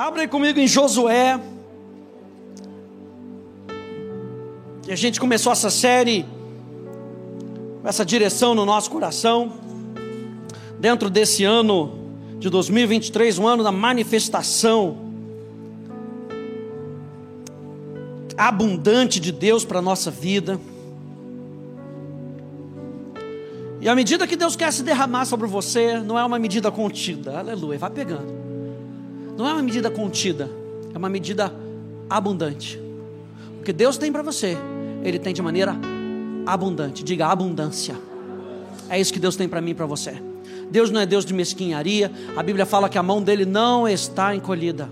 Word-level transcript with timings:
Abre 0.00 0.26
comigo 0.26 0.58
em 0.58 0.66
Josué. 0.66 1.38
E 4.88 4.90
a 4.90 4.96
gente 4.96 5.20
começou 5.20 5.52
essa 5.52 5.68
série, 5.68 6.24
essa 7.84 8.02
direção 8.02 8.54
no 8.54 8.64
nosso 8.64 8.90
coração, 8.90 9.52
dentro 10.78 11.10
desse 11.10 11.44
ano 11.44 11.98
de 12.38 12.48
2023, 12.48 13.38
um 13.38 13.46
ano 13.46 13.62
da 13.62 13.70
manifestação 13.70 14.96
abundante 18.38 19.20
de 19.20 19.32
Deus 19.32 19.66
para 19.66 19.80
a 19.80 19.82
nossa 19.82 20.10
vida. 20.10 20.58
E 23.82 23.86
a 23.86 23.94
medida 23.94 24.26
que 24.26 24.34
Deus 24.34 24.56
quer 24.56 24.72
se 24.72 24.82
derramar 24.82 25.26
sobre 25.26 25.46
você, 25.46 26.00
não 26.00 26.18
é 26.18 26.24
uma 26.24 26.38
medida 26.38 26.70
contida, 26.70 27.38
aleluia, 27.38 27.78
vai 27.78 27.90
pegando. 27.90 28.39
Não 29.40 29.48
é 29.48 29.54
uma 29.54 29.62
medida 29.62 29.90
contida, 29.90 30.50
é 30.94 30.98
uma 30.98 31.08
medida 31.08 31.50
abundante. 32.10 32.78
O 33.58 33.62
que 33.62 33.72
Deus 33.72 33.96
tem 33.96 34.12
para 34.12 34.20
você, 34.20 34.54
Ele 35.02 35.18
tem 35.18 35.32
de 35.32 35.40
maneira 35.40 35.74
abundante. 36.44 37.02
Diga 37.02 37.26
abundância. 37.28 37.96
É 38.90 39.00
isso 39.00 39.10
que 39.10 39.18
Deus 39.18 39.36
tem 39.36 39.48
para 39.48 39.62
mim 39.62 39.70
e 39.70 39.74
para 39.74 39.86
você. 39.86 40.22
Deus 40.70 40.90
não 40.90 41.00
é 41.00 41.06
Deus 41.06 41.24
de 41.24 41.32
mesquinharia. 41.32 42.12
A 42.36 42.42
Bíblia 42.42 42.66
fala 42.66 42.86
que 42.86 42.98
a 42.98 43.02
mão 43.02 43.22
dele 43.22 43.46
não 43.46 43.88
está 43.88 44.34
encolhida. 44.34 44.90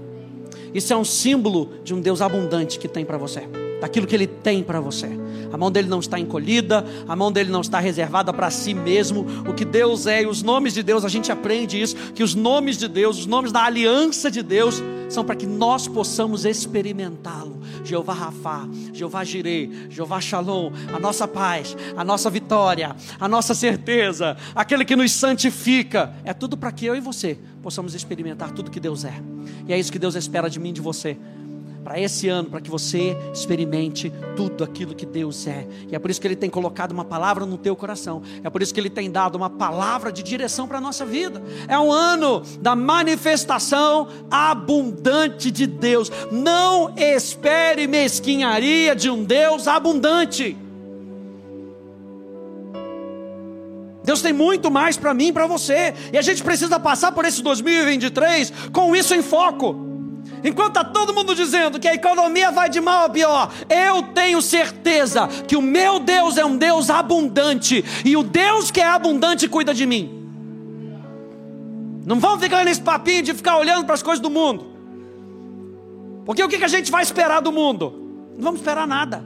Isso 0.72 0.94
é 0.94 0.96
um 0.96 1.05
símbolo 1.05 1.69
de 1.84 1.92
um 1.92 2.00
Deus 2.00 2.22
abundante 2.22 2.78
que 2.78 2.88
tem 2.88 3.05
para 3.05 3.19
você 3.19 3.46
daquilo 3.83 4.06
que 4.06 4.14
Ele 4.14 4.27
tem 4.27 4.62
para 4.62 4.80
você. 4.80 5.10
A 5.52 5.56
mão 5.56 5.70
dele 5.70 5.88
não 5.88 6.00
está 6.00 6.18
encolhida, 6.18 6.84
a 7.06 7.16
mão 7.16 7.32
dele 7.32 7.50
não 7.50 7.60
está 7.60 7.78
reservada 7.78 8.32
para 8.32 8.50
si 8.50 8.74
mesmo. 8.74 9.26
O 9.48 9.54
que 9.54 9.64
Deus 9.64 10.06
é 10.06 10.22
e 10.22 10.26
os 10.26 10.42
nomes 10.42 10.74
de 10.74 10.82
Deus, 10.82 11.04
a 11.04 11.08
gente 11.08 11.32
aprende 11.32 11.80
isso: 11.80 11.96
que 12.12 12.22
os 12.22 12.34
nomes 12.34 12.76
de 12.76 12.88
Deus, 12.88 13.18
os 13.18 13.26
nomes 13.26 13.52
da 13.52 13.64
aliança 13.64 14.30
de 14.30 14.42
Deus, 14.42 14.82
são 15.08 15.24
para 15.24 15.36
que 15.36 15.46
nós 15.46 15.88
possamos 15.88 16.44
experimentá-lo. 16.44 17.58
Jeová 17.84 18.12
Rafá, 18.12 18.68
Jeová 18.92 19.24
Jireh, 19.24 19.88
Jeová 19.88 20.20
Shalom, 20.20 20.72
a 20.94 20.98
nossa 20.98 21.27
paz, 21.27 21.77
a 21.96 22.05
nossa 22.05 22.28
vitória, 22.28 22.94
a 23.18 23.28
nossa 23.28 23.55
certeza, 23.55 24.36
aquele 24.55 24.84
que 24.84 24.96
nos 24.96 25.12
santifica. 25.12 26.12
É 26.24 26.34
tudo 26.34 26.56
para 26.56 26.72
que 26.72 26.84
eu 26.84 26.94
e 26.94 27.00
você 27.00 27.38
possamos 27.62 27.94
experimentar 27.94 28.52
tudo 28.52 28.70
que 28.70 28.80
Deus 28.80 29.05
é. 29.05 29.14
E 29.66 29.72
é 29.72 29.78
isso 29.78 29.92
que 29.92 29.98
Deus 29.98 30.14
espera 30.14 30.48
de 30.48 30.60
mim 30.60 30.70
e 30.70 30.72
de 30.72 30.80
você 30.80 31.16
para 31.89 31.98
esse 31.98 32.28
ano, 32.28 32.50
para 32.50 32.61
que 32.61 32.69
você 32.69 33.17
experimente 33.33 34.12
tudo 34.36 34.62
aquilo 34.62 34.94
que 34.94 35.06
Deus 35.06 35.47
é. 35.47 35.67
E 35.91 35.97
é 35.97 35.98
por 35.98 36.11
isso 36.11 36.20
que 36.20 36.27
Ele 36.27 36.36
tem 36.36 36.50
colocado 36.50 36.92
uma 36.92 37.05
palavra 37.05 37.47
no 37.47 37.56
teu 37.56 37.75
coração. 37.75 38.20
É 38.45 38.50
por 38.50 38.61
isso 38.61 38.75
que 38.75 38.78
Ele 38.78 38.91
tem 38.91 39.11
dado 39.11 39.36
uma 39.36 39.48
palavra 39.48 40.12
de 40.12 40.22
direção 40.22 40.69
para 40.69 40.77
a 40.77 40.80
nossa 40.83 41.06
vida. 41.06 41.42
É 41.67 41.78
um 41.78 41.91
ano 41.91 42.42
da 42.61 42.77
manifestação 42.77 44.06
abundante 44.30 45.50
de 45.50 45.67
Deus. 45.67 46.12
Não 46.30 46.92
espere 46.95 47.86
mesquinharia 47.86 48.95
de 48.95 49.08
um 49.08 49.25
Deus 49.25 49.67
abundante. 49.67 50.58
Deus 54.05 54.20
tem 54.20 54.34
muito 54.34 54.70
mais 54.70 54.98
para 54.98 55.14
mim 55.14 55.28
e 55.28 55.33
para 55.33 55.47
você. 55.47 55.95
E 56.12 56.19
a 56.19 56.23
gente 56.23 56.45
precisa 56.45 56.78
passar 56.78 57.12
por 57.12 57.25
esse 57.25 57.42
2023 57.42 58.52
com 58.75 58.95
isso 58.95 59.14
em 59.14 59.23
foco. 59.23 59.88
Enquanto 60.44 60.77
está 60.77 60.84
todo 60.84 61.14
mundo 61.14 61.34
dizendo 61.34 61.81
que 61.81 61.89
a 61.89 61.94
economia 61.94 62.50
vai 62.50 62.69
de 62.69 62.81
mal 62.81 63.06
a 63.06 63.08
pior, 63.08 63.53
eu 63.69 64.03
tenho 64.14 64.41
certeza 64.41 65.27
que 65.47 65.56
o 65.56 65.62
meu 65.62 65.98
Deus 65.98 66.36
é 66.36 66.45
um 66.45 66.56
Deus 66.56 66.91
abundante 66.91 67.84
e 68.05 68.17
o 68.17 68.22
Deus 68.22 68.70
que 68.70 68.80
é 68.80 68.86
abundante 68.86 69.48
cuida 69.48 69.75
de 69.75 69.86
mim. 69.86 70.14
Não 72.06 72.19
vamos 72.19 72.42
ficar 72.42 72.64
nesse 72.64 72.80
papinho 72.80 73.22
de 73.22 73.34
ficar 73.34 73.58
olhando 73.58 73.84
para 73.84 73.95
as 73.95 74.03
coisas 74.03 74.20
do 74.20 74.30
mundo, 74.30 74.67
porque 76.25 76.42
o 76.42 76.48
que 76.48 76.62
a 76.62 76.69
gente 76.69 76.91
vai 76.91 77.02
esperar 77.02 77.41
do 77.41 77.52
mundo? 77.52 77.92
Não 78.36 78.45
vamos 78.45 78.61
esperar 78.61 78.86
nada. 78.86 79.25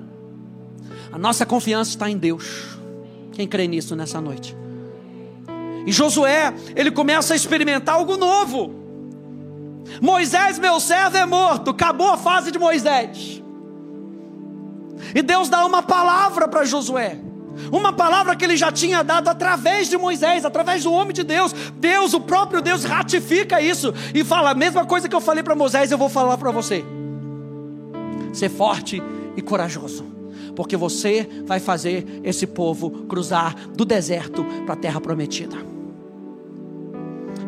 A 1.13 1.19
nossa 1.19 1.45
confiança 1.45 1.91
está 1.91 2.09
em 2.09 2.17
Deus. 2.17 2.79
Quem 3.33 3.47
crê 3.47 3.67
nisso 3.69 3.95
nessa 3.95 4.21
noite? 4.21 4.57
E 5.87 5.93
Josué, 5.93 6.55
ele 6.75 6.91
começa 6.91 7.35
a 7.35 7.37
experimentar 7.37 7.97
algo 7.97 8.17
novo. 8.17 8.82
Moisés, 10.01 10.59
meu 10.59 10.81
servo, 10.81 11.17
é 11.17 11.27
morto. 11.27 11.71
Acabou 11.71 12.11
a 12.11 12.17
fase 12.17 12.51
de 12.51 12.59
Moisés. 12.59 13.43
E 15.15 15.23
Deus 15.23 15.49
dá 15.49 15.65
uma 15.67 15.83
palavra 15.83 16.47
para 16.49 16.65
Josué. 16.65 17.19
Uma 17.71 17.93
palavra 17.93 18.35
que 18.35 18.45
ele 18.45 18.57
já 18.57 18.73
tinha 18.73 19.03
dado 19.03 19.29
através 19.29 19.89
de 19.89 19.99
Moisés, 19.99 20.45
através 20.45 20.85
do 20.85 20.93
homem 20.93 21.13
de 21.13 21.23
Deus. 21.23 21.53
Deus, 21.77 22.15
o 22.15 22.21
próprio 22.21 22.63
Deus, 22.63 22.85
ratifica 22.85 23.61
isso 23.61 23.93
e 24.15 24.25
fala: 24.25 24.51
a 24.51 24.55
mesma 24.55 24.87
coisa 24.87 25.09
que 25.09 25.15
eu 25.15 25.21
falei 25.21 25.43
para 25.43 25.55
Moisés, 25.55 25.91
eu 25.91 25.99
vou 25.99 26.09
falar 26.09 26.39
para 26.39 26.51
você. 26.51 26.85
Ser 28.33 28.49
forte 28.49 29.03
e 29.37 29.43
corajoso, 29.43 30.05
porque 30.57 30.77
você 30.77 31.29
vai 31.45 31.61
fazer 31.61 32.21
esse 32.25 32.47
povo 32.47 32.91
cruzar 33.07 33.55
do 33.69 33.85
deserto 33.85 34.45
para 34.65 34.73
a 34.73 34.77
terra 34.77 35.01
prometida. 35.01 35.72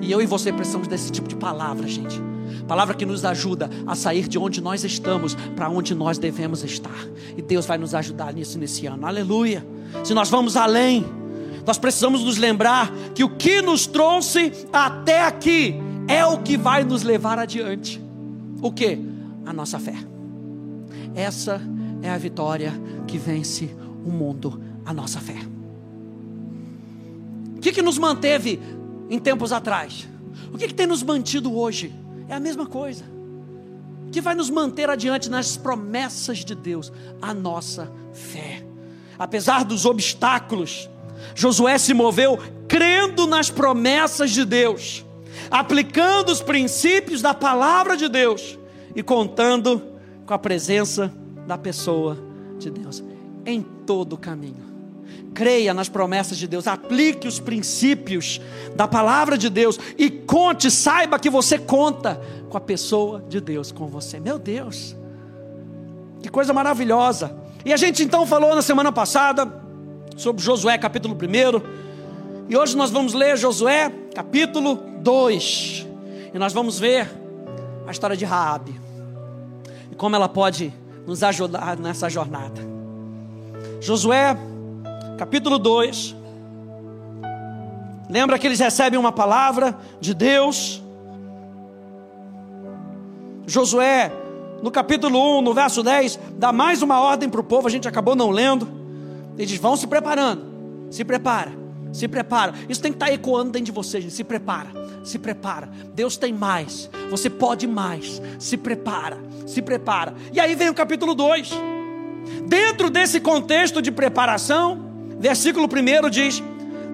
E 0.05 0.13
eu 0.13 0.21
e 0.21 0.27
você 0.27 0.53
precisamos 0.53 0.87
desse 0.87 1.11
tipo 1.11 1.27
de 1.27 1.35
palavra, 1.35 1.89
gente. 1.89 2.21
Palavra 2.69 2.95
que 2.95 3.07
nos 3.07 3.25
ajuda 3.25 3.71
a 3.87 3.95
sair 3.95 4.29
de 4.29 4.39
onde 4.39 4.61
nós 4.61 4.85
estamos 4.85 5.35
para 5.57 5.71
onde 5.71 5.95
nós 5.95 6.19
devemos 6.19 6.63
estar. 6.63 7.09
E 7.37 7.41
Deus 7.41 7.65
vai 7.65 7.79
nos 7.79 7.95
ajudar 7.95 8.33
nisso 8.35 8.59
nesse 8.59 8.87
ano. 8.87 9.07
Aleluia. 9.07 9.67
Se 10.05 10.13
nós 10.13 10.29
vamos 10.29 10.59
além, 10.59 11.07
nós 11.67 11.79
precisamos 11.79 12.23
nos 12.23 12.37
lembrar 12.37 12.93
que 13.15 13.25
o 13.25 13.31
que 13.31 13.63
nos 13.63 13.87
trouxe 13.87 14.53
até 14.71 15.23
aqui 15.25 15.77
é 16.07 16.25
o 16.27 16.39
que 16.39 16.59
vai 16.59 16.85
nos 16.85 17.03
levar 17.03 17.39
adiante. 17.39 17.99
O 18.61 18.71
que? 18.71 18.99
A 19.47 19.55
nossa 19.55 19.79
fé. 19.79 19.97
Essa 21.15 21.63
é 22.03 22.11
a 22.11 22.19
vitória 22.19 22.75
que 23.07 23.17
vence 23.17 23.75
o 24.05 24.11
mundo, 24.11 24.61
a 24.85 24.93
nossa 24.93 25.19
fé. 25.19 25.37
O 27.57 27.61
que, 27.61 27.73
que 27.73 27.81
nos 27.81 27.97
manteve 27.97 28.61
em 29.09 29.19
tempos 29.19 29.53
atrás. 29.53 30.09
O 30.53 30.59
que, 30.59 30.69
que 30.69 30.75
tem 30.75 30.87
nos 30.87 31.03
mantido 31.03 31.57
hoje? 31.57 31.93
É 32.29 32.35
a 32.35 32.41
mesma 32.41 32.67
coisa. 32.67 33.05
O 34.07 34.11
que 34.11 34.21
vai 34.21 34.35
nos 34.35 34.51
manter 34.51 34.89
adiante 34.89 35.29
nas 35.29 35.57
promessas 35.57 36.39
de 36.39 36.55
Deus? 36.55 36.93
A 37.21 37.35
nossa 37.35 37.91
fé. 38.13 38.65
Apesar 39.19 39.65
dos 39.65 39.85
obstáculos, 39.85 40.89
Josué 41.35 41.79
se 41.79 41.95
moveu 41.95 42.39
crendo 42.69 43.27
nas 43.27 43.51
promessas 43.51 44.31
de 44.31 44.45
Deus, 44.45 45.05
aplicando 45.51 46.31
os 46.31 46.41
princípios 46.41 47.23
da 47.23 47.35
palavra 47.35 47.97
de 47.97 48.09
Deus 48.09 48.59
e 48.95 49.03
contando 49.03 49.83
com 50.27 50.35
a 50.35 50.39
presença 50.39 51.13
da 51.47 51.59
pessoa 51.59 52.19
de 52.59 52.71
Deus 52.71 53.03
em 53.45 53.63
todo 53.63 54.15
o 54.15 54.19
caminho 54.19 54.74
creia 55.35 55.75
nas 55.75 55.89
promessas 55.89 56.39
de 56.39 56.47
Deus, 56.47 56.67
aplique 56.67 57.27
os 57.27 57.41
princípios 57.41 58.41
da 58.77 58.87
palavra 58.87 59.37
de 59.37 59.51
Deus 59.51 59.79
e 59.99 60.09
conte, 60.09 60.71
saiba 60.71 61.19
que 61.19 61.29
você 61.29 61.59
conta 61.59 62.21
com 62.49 62.57
a 62.57 62.61
pessoa 62.61 63.23
de 63.29 63.41
Deus 63.41 63.73
com 63.73 63.89
você. 63.89 64.21
Meu 64.21 64.39
Deus, 64.39 64.97
que 66.23 66.29
coisa 66.29 66.53
maravilhosa. 66.53 67.37
E 67.65 67.73
a 67.73 67.77
gente 67.77 68.03
então 68.03 68.25
falou 68.27 68.55
na 68.55 68.63
semana 68.63 68.93
passada 68.93 69.63
sobre 70.17 70.43
Josué 70.43 70.79
capítulo 70.79 71.15
1, 71.15 72.49
e 72.49 72.57
hoje 72.57 72.77
nós 72.77 72.91
vamos 72.91 73.13
ler 73.13 73.37
Josué 73.37 73.91
capítulo 74.15 74.77
2, 75.01 75.87
e 76.33 76.39
nós 76.39 76.53
vamos 76.53 76.79
ver 76.79 77.11
a 77.87 77.91
história 77.91 78.17
de 78.17 78.25
Raabe 78.25 78.81
e 79.91 79.95
como 79.95 80.17
ela 80.17 80.29
pode 80.29 80.73
nos 81.07 81.23
ajudar 81.23 81.77
nessa 81.79 82.09
jornada. 82.09 82.61
Josué 83.81 84.37
capítulo 85.17 85.59
2. 85.59 86.17
Lembra 88.09 88.39
que 88.39 88.47
eles 88.47 88.61
recebem 88.61 88.99
uma 88.99 89.13
palavra 89.13 89.77
de 90.01 90.15
Deus. 90.15 90.83
Josué, 93.47 94.11
no 94.63 94.71
capítulo 94.71 95.39
1, 95.39 95.43
no 95.43 95.53
verso 95.53 95.83
10, 95.83 96.19
dá 96.37 96.53
mais 96.53 96.83
uma 96.83 97.01
ordem 97.01 97.29
para 97.29 97.41
o 97.41 97.45
povo, 97.45 97.67
a 97.67 97.71
gente 97.71 97.87
acabou 97.87 98.15
não 98.15 98.31
lendo. 98.31 98.69
Ele 99.37 99.47
diz: 99.47 99.59
vão 99.59 99.77
se 99.77 99.87
preparando, 99.87 100.45
se 100.91 101.05
prepara, 101.05 101.53
se 101.93 102.09
prepara. 102.09 102.55
Isso 102.69 102.81
tem 102.81 102.93
que 102.93 102.97
estar 102.97 103.07
tá 103.07 103.13
ecoando 103.13 103.51
dentro 103.51 103.67
de 103.67 103.73
você, 103.73 104.01
gente. 104.01 104.15
Se 104.15 104.25
prepara, 104.25 104.71
se 105.03 105.19
prepara. 105.19 105.69
Deus 105.95 106.17
tem 106.17 106.33
mais, 106.33 106.91
você 107.11 107.29
pode 107.29 107.67
mais. 107.67 108.21
Se 108.39 108.57
prepara, 108.57 109.19
se 109.47 109.61
prepara. 109.61 110.15
E 110.33 110.41
aí 110.41 110.55
vem 110.55 110.69
o 110.69 110.75
capítulo 110.75 111.15
2. 111.15 111.51
Dentro 112.47 112.89
desse 112.89 113.21
contexto 113.21 113.83
de 113.83 113.91
preparação, 113.91 114.94
versículo 115.19 115.67
1 115.67 116.11
diz: 116.11 116.43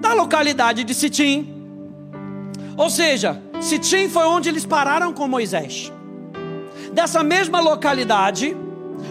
da 0.01 0.13
localidade 0.13 0.83
de 0.83 0.93
Sitim. 0.93 1.47
Ou 2.75 2.89
seja, 2.89 3.41
Sitim 3.61 4.09
foi 4.09 4.25
onde 4.25 4.49
eles 4.49 4.65
pararam 4.65 5.13
com 5.13 5.27
Moisés. 5.27 5.91
Dessa 6.91 7.23
mesma 7.23 7.59
localidade, 7.59 8.57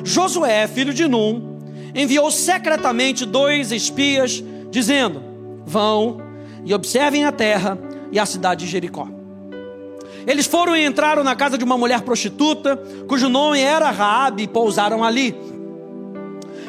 Josué, 0.04 0.66
filho 0.66 0.92
de 0.92 1.06
Num, 1.06 1.58
enviou 1.94 2.30
secretamente 2.30 3.24
dois 3.24 3.70
espias, 3.70 4.42
dizendo: 4.70 5.22
Vão 5.64 6.20
e 6.64 6.74
observem 6.74 7.24
a 7.24 7.32
terra 7.32 7.78
e 8.10 8.18
a 8.18 8.26
cidade 8.26 8.64
de 8.64 8.70
Jericó. 8.70 9.08
Eles 10.26 10.46
foram 10.46 10.76
e 10.76 10.84
entraram 10.84 11.24
na 11.24 11.34
casa 11.34 11.56
de 11.56 11.64
uma 11.64 11.78
mulher 11.78 12.02
prostituta, 12.02 12.76
cujo 13.08 13.28
nome 13.28 13.60
era 13.60 13.90
Raabe, 13.90 14.42
e 14.42 14.48
pousaram 14.48 15.02
ali. 15.02 15.34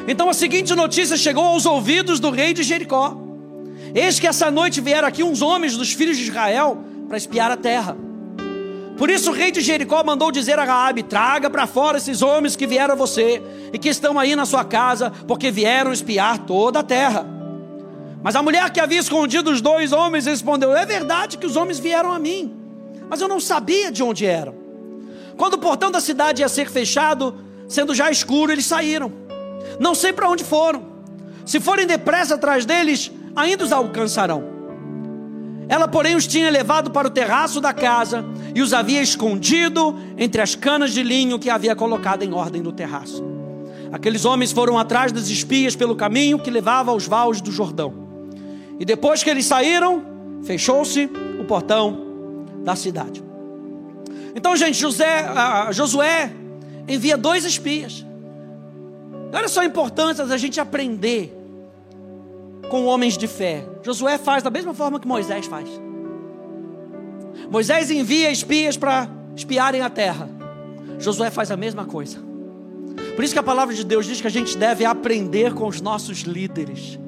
Então 0.06 0.28
a 0.28 0.34
seguinte 0.34 0.74
notícia 0.74 1.16
chegou 1.16 1.44
aos 1.44 1.64
ouvidos 1.64 2.18
do 2.18 2.30
rei 2.30 2.52
de 2.52 2.62
Jericó. 2.62 3.16
Eis 3.94 4.18
que 4.18 4.26
essa 4.26 4.50
noite 4.50 4.80
vieram 4.80 5.06
aqui 5.06 5.22
uns 5.22 5.42
homens 5.42 5.76
dos 5.76 5.92
filhos 5.92 6.16
de 6.16 6.24
Israel 6.24 6.78
para 7.06 7.16
espiar 7.16 7.50
a 7.50 7.56
terra. 7.56 7.96
Por 8.96 9.10
isso 9.10 9.30
o 9.30 9.34
rei 9.34 9.50
de 9.50 9.60
Jericó 9.60 10.02
mandou 10.04 10.30
dizer 10.30 10.58
a 10.58 10.64
Raabe: 10.64 11.02
Traga 11.02 11.48
para 11.48 11.66
fora 11.66 11.98
esses 11.98 12.22
homens 12.22 12.56
que 12.56 12.66
vieram 12.66 12.94
a 12.94 12.96
você 12.96 13.42
e 13.72 13.78
que 13.78 13.88
estão 13.88 14.18
aí 14.18 14.34
na 14.34 14.46
sua 14.46 14.64
casa, 14.64 15.10
porque 15.26 15.50
vieram 15.50 15.92
espiar 15.92 16.38
toda 16.38 16.80
a 16.80 16.82
terra. 16.82 17.26
Mas 18.22 18.36
a 18.36 18.42
mulher 18.42 18.70
que 18.70 18.80
havia 18.80 19.00
escondido 19.00 19.50
os 19.50 19.60
dois 19.60 19.92
homens 19.92 20.26
respondeu: 20.26 20.74
É 20.74 20.86
verdade 20.86 21.38
que 21.38 21.46
os 21.46 21.56
homens 21.56 21.78
vieram 21.78 22.12
a 22.12 22.18
mim, 22.18 22.54
mas 23.08 23.20
eu 23.20 23.28
não 23.28 23.40
sabia 23.40 23.90
de 23.90 24.02
onde 24.02 24.26
eram. 24.26 24.54
Quando 25.36 25.54
o 25.54 25.58
portão 25.58 25.90
da 25.90 26.00
cidade 26.00 26.42
ia 26.42 26.48
ser 26.48 26.70
fechado, 26.70 27.34
sendo 27.68 27.94
já 27.94 28.10
escuro, 28.10 28.52
eles 28.52 28.66
saíram. 28.66 29.12
Não 29.82 29.96
sei 29.96 30.12
para 30.12 30.30
onde 30.30 30.44
foram. 30.44 30.84
Se 31.44 31.58
forem 31.58 31.88
depressa 31.88 32.36
atrás 32.36 32.64
deles, 32.64 33.10
ainda 33.34 33.64
os 33.64 33.72
alcançarão. 33.72 34.44
Ela, 35.68 35.88
porém, 35.88 36.14
os 36.14 36.24
tinha 36.24 36.48
levado 36.50 36.92
para 36.92 37.08
o 37.08 37.10
terraço 37.10 37.60
da 37.60 37.72
casa 37.72 38.24
e 38.54 38.62
os 38.62 38.72
havia 38.72 39.02
escondido 39.02 39.98
entre 40.16 40.40
as 40.40 40.54
canas 40.54 40.92
de 40.92 41.02
linho 41.02 41.36
que 41.36 41.50
havia 41.50 41.74
colocado 41.74 42.22
em 42.22 42.32
ordem 42.32 42.62
no 42.62 42.70
terraço. 42.70 43.24
Aqueles 43.90 44.24
homens 44.24 44.52
foram 44.52 44.78
atrás 44.78 45.10
das 45.10 45.28
espias 45.28 45.74
pelo 45.74 45.96
caminho 45.96 46.38
que 46.38 46.50
levava 46.50 46.92
aos 46.92 47.04
vales 47.04 47.40
do 47.40 47.50
Jordão. 47.50 47.92
E 48.78 48.84
depois 48.84 49.24
que 49.24 49.30
eles 49.30 49.46
saíram, 49.46 50.00
fechou-se 50.44 51.10
o 51.40 51.44
portão 51.44 52.46
da 52.62 52.76
cidade. 52.76 53.20
Então, 54.32 54.54
gente, 54.56 54.78
José, 54.78 55.26
uh, 55.28 55.72
Josué 55.72 56.32
envia 56.86 57.16
dois 57.16 57.44
espias. 57.44 58.06
Olha 59.32 59.48
só 59.48 59.60
a 59.60 59.64
importância 59.64 60.26
da 60.26 60.36
gente 60.36 60.60
aprender 60.60 61.34
com 62.68 62.84
homens 62.84 63.16
de 63.16 63.26
fé. 63.26 63.66
Josué 63.82 64.18
faz 64.18 64.42
da 64.42 64.50
mesma 64.50 64.74
forma 64.74 65.00
que 65.00 65.08
Moisés 65.08 65.46
faz. 65.46 65.68
Moisés 67.50 67.90
envia 67.90 68.30
espias 68.30 68.76
para 68.76 69.08
espiarem 69.34 69.80
a 69.80 69.90
terra. 69.90 70.28
Josué 70.98 71.30
faz 71.30 71.50
a 71.50 71.56
mesma 71.56 71.84
coisa. 71.84 72.18
Por 73.16 73.24
isso 73.24 73.34
que 73.34 73.38
a 73.38 73.42
palavra 73.42 73.74
de 73.74 73.84
Deus 73.84 74.06
diz 74.06 74.20
que 74.20 74.26
a 74.26 74.30
gente 74.30 74.56
deve 74.56 74.84
aprender 74.84 75.52
com 75.54 75.66
os 75.66 75.80
nossos 75.80 76.20
líderes. 76.20 76.98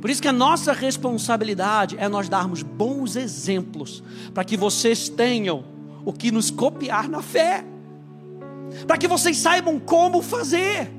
Por 0.00 0.10
isso 0.10 0.22
que 0.22 0.28
a 0.28 0.32
nossa 0.32 0.72
responsabilidade 0.72 1.96
é 1.98 2.08
nós 2.08 2.28
darmos 2.28 2.62
bons 2.62 3.16
exemplos 3.16 4.02
para 4.32 4.44
que 4.44 4.56
vocês 4.56 5.08
tenham 5.08 5.64
o 6.04 6.12
que 6.12 6.30
nos 6.30 6.50
copiar 6.50 7.08
na 7.08 7.22
fé. 7.22 7.64
Para 8.86 8.98
que 8.98 9.08
vocês 9.08 9.36
saibam 9.36 9.78
como 9.78 10.22
fazer. 10.22 10.90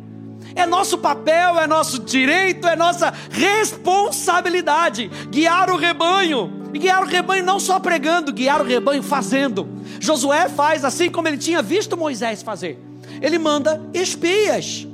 É 0.55 0.65
nosso 0.65 0.97
papel, 0.97 1.59
é 1.59 1.67
nosso 1.67 1.99
direito, 1.99 2.67
é 2.67 2.75
nossa 2.75 3.13
responsabilidade 3.29 5.09
guiar 5.29 5.69
o 5.69 5.75
rebanho. 5.75 6.69
E 6.73 6.79
guiar 6.79 7.03
o 7.03 7.07
rebanho 7.07 7.43
não 7.43 7.59
só 7.59 7.79
pregando, 7.79 8.31
guiar 8.31 8.61
o 8.61 8.65
rebanho 8.65 9.01
fazendo. 9.01 9.67
Josué 9.99 10.49
faz 10.49 10.85
assim 10.85 11.09
como 11.09 11.27
ele 11.27 11.37
tinha 11.37 11.61
visto 11.61 11.97
Moisés 11.97 12.43
fazer. 12.43 12.79
Ele 13.21 13.37
manda 13.37 13.81
espias. 13.93 14.87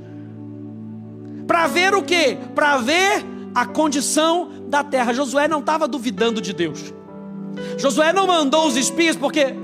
Para 1.48 1.68
ver 1.68 1.94
o 1.94 2.04
que? 2.04 2.38
Para 2.56 2.78
ver 2.78 3.26
a 3.54 3.66
condição 3.66 4.50
da 4.68 4.84
terra. 4.84 5.14
Josué 5.14 5.48
não 5.48 5.60
estava 5.60 5.88
duvidando 5.88 6.40
de 6.40 6.54
Deus. 6.54 6.94
Josué 7.78 8.14
não 8.14 8.28
mandou 8.28 8.68
os 8.68 8.78
espias 8.78 9.16
porque 9.16 9.56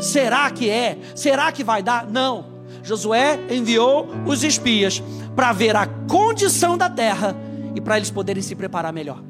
será 0.00 0.50
que 0.50 0.68
é? 0.68 0.98
Será 1.14 1.50
que 1.52 1.64
vai 1.64 1.82
dar? 1.82 2.06
Não. 2.06 2.56
Josué 2.82 3.38
enviou 3.50 4.08
os 4.26 4.44
espias 4.44 5.02
para 5.34 5.52
ver 5.52 5.76
a 5.76 5.86
condição 5.86 6.76
da 6.76 6.88
terra 6.88 7.36
e 7.74 7.80
para 7.80 7.96
eles 7.96 8.10
poderem 8.10 8.42
se 8.42 8.54
preparar 8.54 8.92
melhor. 8.92 9.22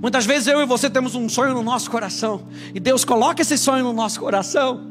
Muitas 0.00 0.24
vezes 0.24 0.48
eu 0.48 0.60
e 0.60 0.66
você 0.66 0.88
temos 0.88 1.14
um 1.14 1.28
sonho 1.28 1.54
no 1.54 1.62
nosso 1.62 1.90
coração, 1.90 2.46
e 2.74 2.78
Deus 2.78 3.04
coloca 3.04 3.42
esse 3.42 3.58
sonho 3.58 3.84
no 3.84 3.92
nosso 3.92 4.20
coração, 4.20 4.86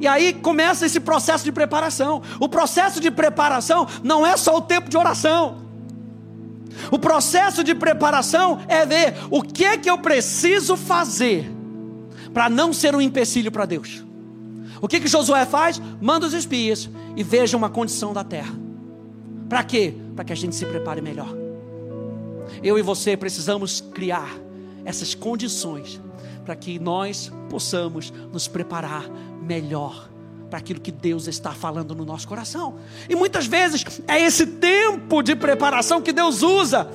e 0.00 0.06
aí 0.06 0.32
começa 0.32 0.86
esse 0.86 0.98
processo 0.98 1.44
de 1.44 1.52
preparação. 1.52 2.22
O 2.38 2.48
processo 2.48 3.00
de 3.00 3.10
preparação 3.10 3.86
não 4.02 4.26
é 4.26 4.36
só 4.36 4.56
o 4.56 4.62
tempo 4.62 4.88
de 4.88 4.96
oração. 4.96 5.58
O 6.90 6.98
processo 6.98 7.62
de 7.62 7.74
preparação 7.74 8.60
é 8.66 8.86
ver 8.86 9.14
o 9.30 9.42
que 9.42 9.64
é 9.64 9.76
que 9.76 9.90
eu 9.90 9.98
preciso 9.98 10.76
fazer 10.76 11.59
para 12.32 12.48
não 12.48 12.72
ser 12.72 12.94
um 12.94 13.00
empecilho 13.00 13.50
para 13.50 13.66
Deus. 13.66 14.04
O 14.80 14.88
que 14.88 15.00
que 15.00 15.08
Josué 15.08 15.44
faz? 15.44 15.80
Manda 16.00 16.26
os 16.26 16.32
espias 16.32 16.88
e 17.16 17.22
veja 17.22 17.56
uma 17.56 17.68
condição 17.68 18.12
da 18.12 18.24
terra. 18.24 18.54
Para 19.48 19.62
quê? 19.64 19.94
Para 20.14 20.24
que 20.24 20.32
a 20.32 20.36
gente 20.36 20.56
se 20.56 20.64
prepare 20.64 21.00
melhor. 21.00 21.28
Eu 22.62 22.78
e 22.78 22.82
você 22.82 23.16
precisamos 23.16 23.80
criar 23.80 24.30
essas 24.84 25.14
condições 25.14 26.00
para 26.44 26.56
que 26.56 26.78
nós 26.78 27.30
possamos 27.48 28.12
nos 28.32 28.48
preparar 28.48 29.04
melhor 29.42 30.08
para 30.48 30.58
aquilo 30.58 30.80
que 30.80 30.90
Deus 30.90 31.28
está 31.28 31.52
falando 31.52 31.94
no 31.94 32.04
nosso 32.04 32.26
coração. 32.26 32.76
E 33.08 33.14
muitas 33.14 33.46
vezes 33.46 33.84
é 34.08 34.20
esse 34.20 34.46
tempo 34.46 35.22
de 35.22 35.36
preparação 35.36 36.00
que 36.00 36.12
Deus 36.12 36.42
usa. 36.42 36.90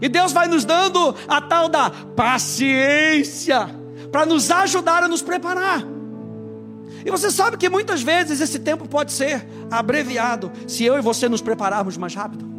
E 0.00 0.08
Deus 0.08 0.32
vai 0.32 0.48
nos 0.48 0.64
dando 0.64 1.14
a 1.28 1.40
tal 1.40 1.68
da 1.68 1.88
paciência 1.90 3.81
para 4.12 4.26
nos 4.26 4.50
ajudar 4.50 5.02
a 5.02 5.08
nos 5.08 5.22
preparar. 5.22 5.82
E 7.04 7.10
você 7.10 7.30
sabe 7.30 7.56
que 7.56 7.68
muitas 7.68 8.02
vezes 8.02 8.40
esse 8.40 8.58
tempo 8.58 8.86
pode 8.86 9.10
ser 9.10 9.44
abreviado 9.70 10.52
se 10.68 10.84
eu 10.84 10.96
e 10.98 11.00
você 11.00 11.28
nos 11.28 11.40
prepararmos 11.40 11.96
mais 11.96 12.14
rápido. 12.14 12.52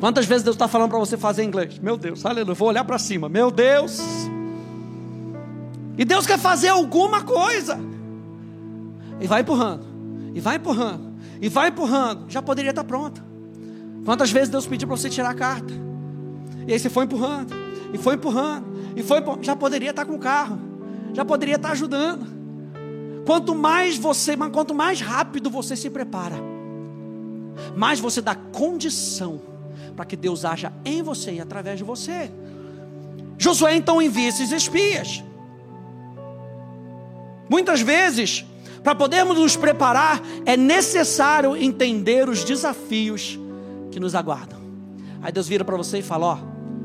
Quantas 0.00 0.24
vezes 0.24 0.42
Deus 0.42 0.56
está 0.56 0.66
falando 0.66 0.88
para 0.90 0.98
você 0.98 1.16
fazer 1.16 1.44
inglês? 1.44 1.78
Meu 1.78 1.96
Deus, 1.96 2.24
aleluia, 2.24 2.54
vou 2.54 2.68
olhar 2.68 2.84
para 2.84 2.98
cima, 2.98 3.28
meu 3.28 3.50
Deus. 3.50 4.00
E 5.98 6.04
Deus 6.04 6.26
quer 6.26 6.38
fazer 6.38 6.68
alguma 6.68 7.22
coisa. 7.22 7.78
E 9.20 9.26
vai 9.26 9.42
empurrando, 9.42 9.84
e 10.34 10.40
vai 10.40 10.56
empurrando, 10.56 11.12
e 11.40 11.48
vai 11.50 11.68
empurrando. 11.68 12.24
Já 12.28 12.40
poderia 12.40 12.70
estar 12.70 12.84
pronta. 12.84 13.22
Quantas 14.06 14.30
vezes 14.30 14.48
Deus 14.48 14.66
pediu 14.66 14.88
para 14.88 14.96
você 14.96 15.10
tirar 15.10 15.30
a 15.30 15.34
carta? 15.34 15.74
E 16.66 16.72
aí 16.72 16.78
você 16.78 16.88
foi 16.88 17.04
empurrando, 17.04 17.54
e 17.92 17.98
foi 17.98 18.14
empurrando, 18.14 18.66
e 18.96 19.02
foi. 19.02 19.18
Já 19.42 19.54
poderia 19.56 19.90
estar 19.90 20.04
com 20.04 20.14
o 20.14 20.18
carro, 20.18 20.58
já 21.12 21.24
poderia 21.24 21.56
estar 21.56 21.72
ajudando. 21.72 22.26
Quanto 23.26 23.54
mais 23.54 23.96
você, 23.96 24.36
quanto 24.36 24.74
mais 24.74 25.00
rápido 25.00 25.50
você 25.50 25.76
se 25.76 25.90
prepara, 25.90 26.36
mais 27.76 28.00
você 28.00 28.20
dá 28.20 28.34
condição 28.34 29.40
para 29.94 30.04
que 30.04 30.16
Deus 30.16 30.44
haja 30.44 30.72
em 30.84 31.02
você 31.02 31.34
e 31.34 31.40
através 31.40 31.78
de 31.78 31.84
você. 31.84 32.30
Josué 33.38 33.74
então 33.74 34.00
envia 34.00 34.28
esses 34.28 34.50
espias. 34.52 35.22
Muitas 37.48 37.80
vezes, 37.80 38.44
para 38.82 38.94
podermos 38.94 39.38
nos 39.38 39.56
preparar, 39.56 40.22
é 40.46 40.56
necessário 40.56 41.56
entender 41.56 42.28
os 42.28 42.44
desafios 42.44 43.38
que 43.90 43.98
nos 43.98 44.14
aguardam. 44.14 44.60
Aí 45.22 45.32
Deus 45.32 45.48
vira 45.48 45.64
para 45.64 45.76
você 45.76 45.98
e 45.98 46.02
fala: 46.02 46.26
Ó, 46.26 46.38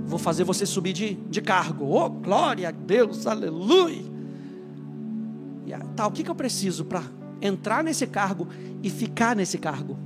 vou 0.05 0.19
fazer 0.19 0.43
você 0.43 0.65
subir 0.65 0.93
de, 0.93 1.15
de 1.15 1.41
cargo. 1.41 1.85
Oh, 1.85 2.09
glória 2.09 2.69
a 2.69 2.71
Deus, 2.71 3.25
aleluia. 3.25 4.03
E, 5.65 5.71
tá, 5.95 6.05
o 6.07 6.11
que, 6.11 6.23
que 6.23 6.29
eu 6.29 6.35
preciso 6.35 6.85
para 6.85 7.03
entrar 7.41 7.83
nesse 7.83 8.05
cargo 8.05 8.47
e 8.83 8.89
ficar 8.89 9.35
nesse 9.35 9.57
cargo? 9.57 9.97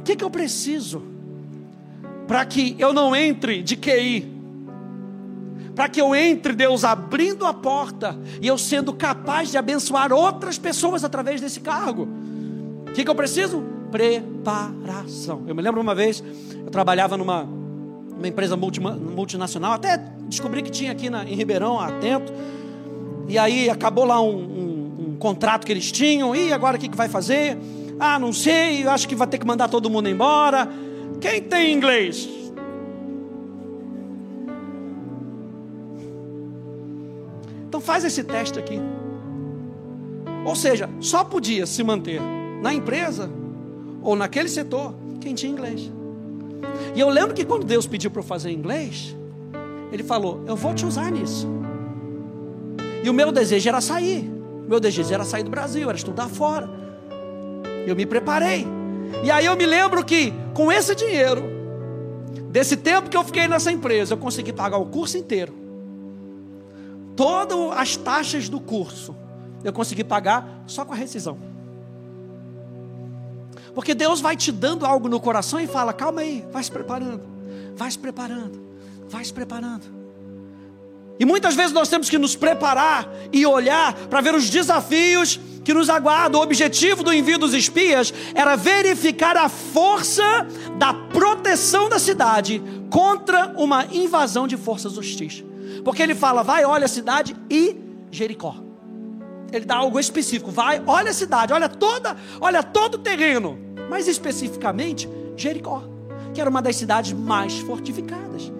O 0.00 0.02
que, 0.02 0.14
que 0.14 0.22
eu 0.22 0.30
preciso 0.30 1.02
para 2.26 2.44
que 2.44 2.76
eu 2.78 2.92
não 2.92 3.16
entre 3.16 3.62
de 3.62 3.76
QI? 3.76 4.30
Para 5.74 5.88
que 5.88 6.00
eu 6.00 6.14
entre, 6.14 6.52
Deus 6.52 6.84
abrindo 6.84 7.46
a 7.46 7.54
porta 7.54 8.18
e 8.42 8.46
eu 8.46 8.58
sendo 8.58 8.92
capaz 8.92 9.50
de 9.50 9.56
abençoar 9.56 10.12
outras 10.12 10.58
pessoas 10.58 11.02
através 11.02 11.40
desse 11.40 11.60
cargo. 11.60 12.06
O 12.88 12.92
que, 12.92 13.04
que 13.04 13.10
eu 13.10 13.14
preciso? 13.14 13.64
Preparação. 13.90 15.44
Eu 15.46 15.54
me 15.54 15.62
lembro 15.62 15.80
uma 15.80 15.94
vez, 15.94 16.22
eu 16.54 16.70
trabalhava 16.70 17.16
numa 17.16 17.48
uma 18.22 18.28
empresa 18.28 18.56
multinacional, 18.56 19.72
até 19.72 19.98
descobri 20.28 20.62
que 20.62 20.70
tinha 20.70 20.92
aqui 20.92 21.10
na, 21.10 21.24
em 21.24 21.34
Ribeirão, 21.34 21.78
atento. 21.80 22.32
E 23.28 23.36
aí 23.36 23.68
acabou 23.68 24.04
lá 24.04 24.20
um, 24.20 24.36
um, 24.36 25.08
um 25.08 25.16
contrato 25.18 25.66
que 25.66 25.72
eles 25.72 25.90
tinham, 25.90 26.34
e 26.34 26.52
agora 26.52 26.76
o 26.76 26.80
que, 26.80 26.88
que 26.88 26.96
vai 26.96 27.08
fazer? 27.08 27.58
Ah, 27.98 28.18
não 28.18 28.32
sei, 28.32 28.86
acho 28.86 29.08
que 29.08 29.14
vai 29.14 29.26
ter 29.26 29.38
que 29.38 29.46
mandar 29.46 29.68
todo 29.68 29.90
mundo 29.90 30.08
embora. 30.08 30.68
Quem 31.20 31.42
tem 31.42 31.72
inglês? 31.72 32.28
Então 37.66 37.80
faz 37.80 38.04
esse 38.04 38.22
teste 38.22 38.58
aqui. 38.58 38.78
Ou 40.44 40.54
seja, 40.54 40.88
só 41.00 41.24
podia 41.24 41.66
se 41.66 41.82
manter 41.82 42.20
na 42.60 42.72
empresa 42.72 43.30
ou 44.00 44.14
naquele 44.14 44.48
setor 44.48 44.94
quem 45.20 45.34
tinha 45.34 45.50
inglês. 45.50 45.90
E 46.94 47.00
eu 47.00 47.08
lembro 47.08 47.34
que 47.34 47.44
quando 47.44 47.64
Deus 47.64 47.86
pediu 47.86 48.10
para 48.10 48.20
eu 48.20 48.24
fazer 48.24 48.50
inglês, 48.50 49.16
Ele 49.90 50.02
falou: 50.02 50.42
Eu 50.46 50.56
vou 50.56 50.74
te 50.74 50.84
usar 50.84 51.10
nisso. 51.10 51.48
E 53.02 53.10
o 53.10 53.12
meu 53.12 53.32
desejo 53.32 53.68
era 53.68 53.80
sair. 53.80 54.30
O 54.64 54.68
meu 54.68 54.78
desejo 54.78 55.12
era 55.12 55.24
sair 55.24 55.42
do 55.42 55.50
Brasil, 55.50 55.88
era 55.88 55.96
estudar 55.96 56.28
fora. 56.28 56.70
Eu 57.86 57.96
me 57.96 58.06
preparei. 58.06 58.66
E 59.24 59.30
aí 59.30 59.44
eu 59.46 59.56
me 59.56 59.66
lembro 59.66 60.04
que 60.04 60.32
com 60.54 60.70
esse 60.70 60.94
dinheiro, 60.94 61.42
desse 62.48 62.76
tempo 62.76 63.10
que 63.10 63.16
eu 63.16 63.24
fiquei 63.24 63.48
nessa 63.48 63.72
empresa, 63.72 64.14
eu 64.14 64.18
consegui 64.18 64.52
pagar 64.52 64.78
o 64.78 64.86
curso 64.86 65.18
inteiro. 65.18 65.52
Todas 67.16 67.58
as 67.76 67.96
taxas 67.96 68.48
do 68.48 68.60
curso 68.60 69.14
eu 69.64 69.72
consegui 69.72 70.02
pagar 70.02 70.62
só 70.66 70.84
com 70.84 70.92
a 70.92 70.96
rescisão. 70.96 71.51
Porque 73.74 73.94
Deus 73.94 74.20
vai 74.20 74.36
te 74.36 74.52
dando 74.52 74.84
algo 74.84 75.08
no 75.08 75.20
coração 75.20 75.58
e 75.60 75.66
fala: 75.66 75.92
calma 75.92 76.20
aí, 76.20 76.44
vai 76.52 76.62
se 76.62 76.70
preparando, 76.70 77.22
vai 77.76 77.90
se 77.90 77.98
preparando, 77.98 78.60
vai 79.08 79.24
se 79.24 79.32
preparando. 79.32 80.02
E 81.18 81.24
muitas 81.24 81.54
vezes 81.54 81.72
nós 81.72 81.88
temos 81.88 82.10
que 82.10 82.18
nos 82.18 82.34
preparar 82.34 83.08
e 83.32 83.46
olhar 83.46 83.94
para 84.08 84.20
ver 84.20 84.34
os 84.34 84.50
desafios 84.50 85.38
que 85.64 85.72
nos 85.72 85.88
aguardam. 85.88 86.40
O 86.40 86.42
objetivo 86.44 87.02
do 87.02 87.12
envio 87.12 87.38
dos 87.38 87.54
espias 87.54 88.12
era 88.34 88.56
verificar 88.56 89.36
a 89.36 89.48
força 89.48 90.46
da 90.78 90.92
proteção 90.92 91.88
da 91.88 91.98
cidade 91.98 92.62
contra 92.90 93.54
uma 93.56 93.86
invasão 93.92 94.48
de 94.48 94.56
forças 94.56 94.98
hostis. 94.98 95.44
Porque 95.84 96.02
ele 96.02 96.14
fala: 96.14 96.42
vai, 96.42 96.64
olha 96.64 96.86
a 96.86 96.88
cidade 96.88 97.36
e 97.48 97.76
Jericó. 98.10 98.71
Ele 99.52 99.64
dá 99.64 99.76
algo 99.76 100.00
específico. 100.00 100.50
Vai, 100.50 100.82
olha 100.86 101.10
a 101.10 101.14
cidade, 101.14 101.52
olha 101.52 101.68
toda, 101.68 102.16
olha 102.40 102.62
todo 102.62 102.94
o 102.94 102.98
terreno. 102.98 103.58
Mais 103.90 104.08
especificamente, 104.08 105.08
Jericó, 105.36 105.82
que 106.32 106.40
era 106.40 106.48
uma 106.48 106.62
das 106.62 106.76
cidades 106.76 107.12
mais 107.12 107.58
fortificadas. 107.58 108.50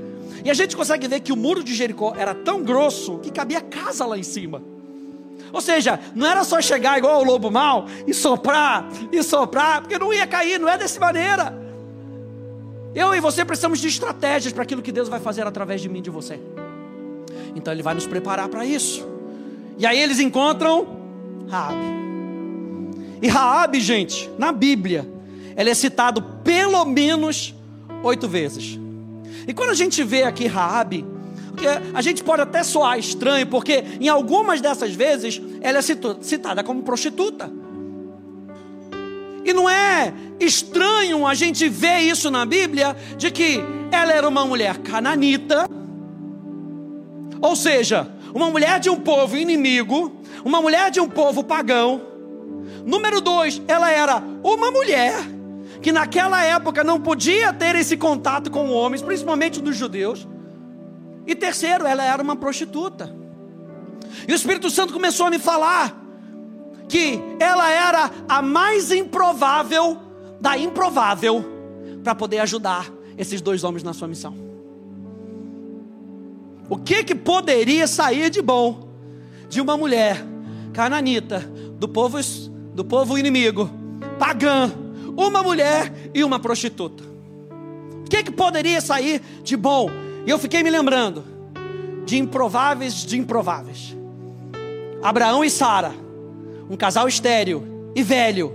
E 0.44 0.50
a 0.50 0.54
gente 0.54 0.76
consegue 0.76 1.08
ver 1.08 1.20
que 1.20 1.32
o 1.32 1.36
muro 1.36 1.64
de 1.64 1.74
Jericó 1.74 2.14
era 2.16 2.34
tão 2.34 2.62
grosso 2.62 3.18
que 3.18 3.30
cabia 3.30 3.60
casa 3.60 4.04
lá 4.04 4.18
em 4.18 4.22
cima. 4.22 4.62
Ou 5.52 5.60
seja, 5.60 5.98
não 6.14 6.26
era 6.26 6.44
só 6.44 6.60
chegar 6.60 6.98
igual 6.98 7.20
o 7.20 7.24
lobo 7.24 7.50
mal 7.50 7.86
e 8.06 8.12
soprar, 8.12 8.88
e 9.10 9.22
soprar, 9.22 9.82
porque 9.82 9.98
não 9.98 10.12
ia 10.12 10.26
cair, 10.26 10.58
não 10.58 10.68
é 10.68 10.76
dessa 10.76 10.98
maneira. 10.98 11.60
Eu 12.94 13.14
e 13.14 13.20
você 13.20 13.44
precisamos 13.44 13.78
de 13.78 13.88
estratégias 13.88 14.52
para 14.52 14.62
aquilo 14.62 14.82
que 14.82 14.92
Deus 14.92 15.08
vai 15.08 15.20
fazer 15.20 15.46
através 15.46 15.80
de 15.80 15.88
mim 15.88 16.00
e 16.00 16.02
de 16.02 16.10
você. 16.10 16.40
Então 17.54 17.72
Ele 17.72 17.82
vai 17.82 17.94
nos 17.94 18.06
preparar 18.06 18.48
para 18.48 18.64
isso. 18.64 19.11
E 19.78 19.86
aí 19.86 19.98
eles 19.98 20.20
encontram 20.20 20.86
Raabe. 21.48 22.02
E 23.20 23.28
Raabe, 23.28 23.80
gente, 23.80 24.30
na 24.38 24.52
Bíblia, 24.52 25.08
ela 25.54 25.70
é 25.70 25.74
citado 25.74 26.22
pelo 26.42 26.84
menos 26.84 27.54
oito 28.02 28.28
vezes. 28.28 28.78
E 29.46 29.52
quando 29.52 29.70
a 29.70 29.74
gente 29.74 30.02
vê 30.02 30.22
aqui 30.24 30.46
Raabe, 30.46 31.04
a 31.94 32.00
gente 32.02 32.24
pode 32.24 32.42
até 32.42 32.62
soar 32.62 32.98
estranho, 32.98 33.46
porque 33.46 33.84
em 34.00 34.08
algumas 34.08 34.60
dessas 34.60 34.92
vezes 34.92 35.40
ela 35.60 35.78
é 35.78 35.82
citada 35.82 36.64
como 36.64 36.82
prostituta. 36.82 37.50
E 39.44 39.52
não 39.52 39.68
é 39.68 40.12
estranho 40.40 41.26
a 41.26 41.34
gente 41.34 41.68
ver 41.68 42.00
isso 42.00 42.30
na 42.30 42.46
Bíblia, 42.46 42.96
de 43.16 43.30
que 43.30 43.60
ela 43.90 44.12
era 44.12 44.28
uma 44.28 44.44
mulher 44.44 44.78
cananita, 44.78 45.68
ou 47.40 47.56
seja, 47.56 48.08
uma 48.34 48.50
mulher 48.50 48.80
de 48.80 48.88
um 48.90 48.98
povo 48.98 49.36
inimigo, 49.36 50.20
uma 50.44 50.60
mulher 50.60 50.90
de 50.90 51.00
um 51.00 51.08
povo 51.08 51.44
pagão. 51.44 52.00
Número 52.84 53.20
dois, 53.20 53.60
ela 53.68 53.90
era 53.90 54.22
uma 54.42 54.70
mulher 54.70 55.14
que 55.80 55.92
naquela 55.92 56.42
época 56.42 56.84
não 56.84 57.00
podia 57.00 57.52
ter 57.52 57.74
esse 57.74 57.96
contato 57.96 58.50
com 58.50 58.70
homens, 58.70 59.02
principalmente 59.02 59.60
dos 59.60 59.76
judeus. 59.76 60.26
E 61.26 61.34
terceiro, 61.34 61.86
ela 61.86 62.04
era 62.04 62.22
uma 62.22 62.36
prostituta. 62.36 63.14
E 64.26 64.32
o 64.32 64.34
Espírito 64.34 64.70
Santo 64.70 64.92
começou 64.92 65.26
a 65.26 65.30
me 65.30 65.38
falar 65.38 66.00
que 66.88 67.20
ela 67.40 67.70
era 67.70 68.10
a 68.28 68.42
mais 68.42 68.92
improvável 68.92 69.98
da 70.40 70.58
improvável 70.58 71.44
para 72.02 72.14
poder 72.14 72.40
ajudar 72.40 72.90
esses 73.16 73.40
dois 73.40 73.64
homens 73.64 73.82
na 73.82 73.92
sua 73.92 74.08
missão. 74.08 74.51
O 76.72 76.78
que 76.78 77.04
que 77.04 77.14
poderia 77.14 77.86
sair 77.86 78.30
de 78.30 78.40
bom 78.40 78.88
de 79.46 79.60
uma 79.60 79.76
mulher 79.76 80.24
cananita 80.72 81.40
do 81.78 81.86
povo 81.86 82.18
do 82.74 82.82
povo 82.82 83.18
inimigo, 83.18 83.70
pagã, 84.18 84.72
uma 85.14 85.42
mulher 85.42 85.92
e 86.14 86.24
uma 86.24 86.40
prostituta. 86.40 87.04
O 87.04 88.08
que, 88.08 88.22
que 88.22 88.30
poderia 88.30 88.80
sair 88.80 89.20
de 89.42 89.54
bom? 89.54 89.90
E 90.26 90.30
eu 90.30 90.38
fiquei 90.38 90.62
me 90.62 90.70
lembrando 90.70 91.22
de 92.06 92.16
improváveis 92.16 93.04
de 93.04 93.18
improváveis. 93.18 93.94
Abraão 95.02 95.44
e 95.44 95.50
Sara, 95.50 95.92
um 96.70 96.76
casal 96.78 97.06
estéril 97.06 97.92
e 97.94 98.02
velho, 98.02 98.50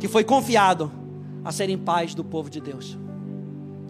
que 0.00 0.08
foi 0.08 0.24
confiado 0.24 0.90
a 1.44 1.52
serem 1.52 1.76
pais 1.76 2.14
do 2.14 2.24
povo 2.24 2.48
de 2.48 2.58
Deus. 2.58 2.96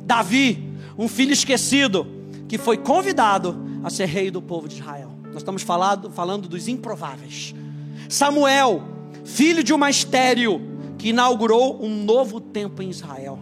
Davi, 0.04 0.74
um 0.98 1.06
filho 1.06 1.32
esquecido, 1.32 2.18
que 2.50 2.58
foi 2.58 2.76
convidado 2.76 3.56
a 3.84 3.88
ser 3.88 4.06
rei 4.06 4.28
do 4.28 4.42
povo 4.42 4.66
de 4.66 4.80
Israel. 4.80 5.12
Nós 5.26 5.36
estamos 5.36 5.62
falando, 5.62 6.10
falando 6.10 6.48
dos 6.48 6.66
improváveis. 6.66 7.54
Samuel, 8.08 8.82
filho 9.24 9.62
de 9.62 9.72
uma 9.72 9.88
estéril, 9.88 10.60
que 10.98 11.10
inaugurou 11.10 11.80
um 11.80 12.02
novo 12.02 12.40
tempo 12.40 12.82
em 12.82 12.90
Israel. 12.90 13.38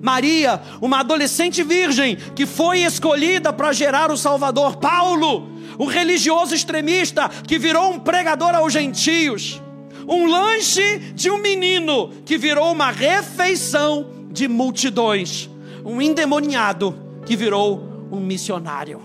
Maria, 0.00 0.62
uma 0.80 1.00
adolescente 1.00 1.62
virgem 1.62 2.16
que 2.34 2.46
foi 2.46 2.80
escolhida 2.80 3.52
para 3.52 3.74
gerar 3.74 4.10
o 4.10 4.16
Salvador. 4.16 4.76
Paulo, 4.76 5.48
um 5.78 5.84
religioso 5.84 6.54
extremista 6.54 7.28
que 7.46 7.58
virou 7.58 7.92
um 7.92 7.98
pregador 7.98 8.54
aos 8.54 8.72
gentios. 8.72 9.60
Um 10.08 10.30
lanche 10.30 10.98
de 11.14 11.30
um 11.30 11.36
menino 11.36 12.08
que 12.24 12.38
virou 12.38 12.72
uma 12.72 12.90
refeição 12.90 14.06
de 14.30 14.48
multidões. 14.48 15.50
Um 15.84 16.00
endemoniado 16.00 16.98
que 17.26 17.36
virou 17.36 17.85
um 18.10 18.20
missionário. 18.20 19.00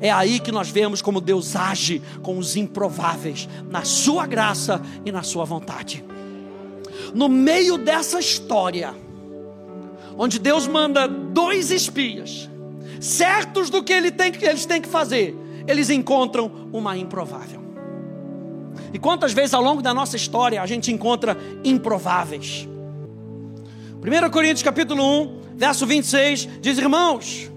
É 0.00 0.10
aí 0.10 0.40
que 0.40 0.52
nós 0.52 0.70
vemos 0.70 1.02
como 1.02 1.20
Deus 1.20 1.54
age 1.56 2.00
com 2.22 2.38
os 2.38 2.56
improváveis, 2.56 3.48
na 3.68 3.84
sua 3.84 4.26
graça 4.26 4.80
e 5.04 5.12
na 5.12 5.22
sua 5.22 5.44
vontade 5.44 6.04
no 7.14 7.28
meio 7.28 7.78
dessa 7.78 8.18
história, 8.18 8.94
onde 10.16 10.38
Deus 10.38 10.66
manda 10.66 11.06
dois 11.06 11.70
espias, 11.70 12.48
certos 13.00 13.70
do 13.70 13.82
que 13.82 13.92
ele 13.92 14.10
tem, 14.10 14.32
eles 14.40 14.66
têm 14.66 14.80
que 14.80 14.88
fazer, 14.88 15.36
eles 15.66 15.90
encontram 15.90 16.50
uma 16.72 16.96
improvável. 16.96 17.60
E 18.92 18.98
quantas 18.98 19.32
vezes 19.32 19.54
ao 19.54 19.62
longo 19.62 19.82
da 19.82 19.94
nossa 19.94 20.16
história 20.16 20.60
a 20.60 20.66
gente 20.66 20.92
encontra 20.92 21.36
improváveis? 21.64 22.68
1 24.02 24.30
Coríntios 24.30 24.62
capítulo 24.62 25.02
1, 25.22 25.40
verso 25.56 25.86
26, 25.86 26.48
diz: 26.60 26.78
Irmãos, 26.78 27.50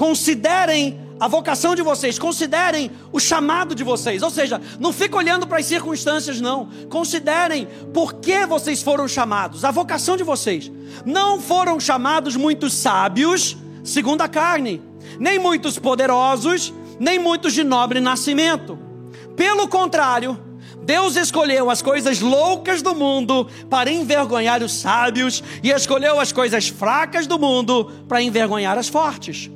considerem 0.00 0.98
a 1.20 1.28
vocação 1.28 1.74
de 1.74 1.82
vocês, 1.82 2.18
considerem 2.18 2.90
o 3.12 3.20
chamado 3.20 3.74
de 3.74 3.84
vocês. 3.84 4.22
Ou 4.22 4.30
seja, 4.30 4.58
não 4.78 4.94
fique 4.94 5.14
olhando 5.14 5.46
para 5.46 5.58
as 5.58 5.66
circunstâncias, 5.66 6.40
não. 6.40 6.70
Considerem 6.88 7.68
por 7.92 8.14
que 8.14 8.46
vocês 8.46 8.82
foram 8.82 9.06
chamados, 9.06 9.62
a 9.62 9.70
vocação 9.70 10.16
de 10.16 10.24
vocês. 10.24 10.72
Não 11.04 11.38
foram 11.38 11.78
chamados 11.78 12.34
muitos 12.34 12.72
sábios, 12.72 13.58
segundo 13.84 14.22
a 14.22 14.28
carne, 14.28 14.80
nem 15.18 15.38
muitos 15.38 15.78
poderosos, 15.78 16.72
nem 16.98 17.18
muitos 17.18 17.52
de 17.52 17.62
nobre 17.62 18.00
nascimento. 18.00 18.78
Pelo 19.36 19.68
contrário, 19.68 20.40
Deus 20.82 21.14
escolheu 21.14 21.68
as 21.68 21.82
coisas 21.82 22.20
loucas 22.20 22.80
do 22.80 22.94
mundo 22.94 23.46
para 23.68 23.92
envergonhar 23.92 24.62
os 24.62 24.72
sábios, 24.72 25.44
e 25.62 25.68
escolheu 25.68 26.18
as 26.18 26.32
coisas 26.32 26.68
fracas 26.68 27.26
do 27.26 27.38
mundo 27.38 27.84
para 28.08 28.22
envergonhar 28.22 28.78
as 28.78 28.88
fortes. 28.88 29.50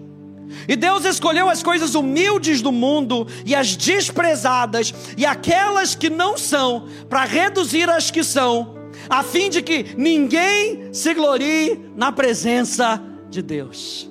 E 0.69 0.77
Deus 0.77 1.05
escolheu 1.05 1.49
as 1.49 1.63
coisas 1.63 1.95
humildes 1.95 2.63
do 2.63 2.73
mundo 2.73 3.27
e 3.45 3.55
as 3.55 3.77
desprezadas 3.77 4.95
e 5.17 5.27
aquelas 5.27 5.95
que 5.95 6.09
não 6.09 6.37
são, 6.37 6.87
para 7.09 7.25
reduzir 7.25 7.89
as 7.89 8.11
que 8.11 8.23
são, 8.23 8.75
a 9.09 9.23
fim 9.23 9.51
de 9.51 9.63
que 9.63 9.95
ninguém 9.97 10.93
se 10.93 11.13
glorie 11.15 11.79
na 11.97 12.13
presença 12.13 13.03
de 13.31 13.43
Deus. 13.43 14.09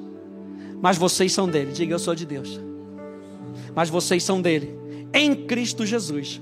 Mas 0.82 0.98
vocês 0.98 1.32
são 1.32 1.48
dele, 1.48 1.72
diga 1.72 1.94
eu 1.94 2.00
sou 2.00 2.14
de 2.14 2.26
Deus. 2.26 2.60
Mas 3.76 3.90
vocês 3.90 4.24
são 4.24 4.42
dele, 4.42 4.78
em 5.14 5.34
Cristo 5.34 5.86
Jesus, 5.86 6.42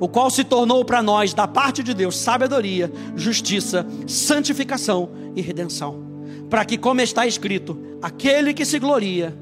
o 0.00 0.08
qual 0.08 0.30
se 0.30 0.42
tornou 0.42 0.84
para 0.84 1.02
nós, 1.02 1.32
da 1.32 1.46
parte 1.46 1.82
de 1.82 1.94
Deus, 1.94 2.16
sabedoria, 2.16 2.90
justiça, 3.14 3.86
santificação 4.06 5.10
e 5.36 5.40
redenção 5.40 6.11
para 6.52 6.66
que, 6.66 6.76
como 6.76 7.00
está 7.00 7.26
escrito, 7.26 7.96
aquele 8.02 8.52
que 8.52 8.66
se 8.66 8.78
gloria, 8.78 9.34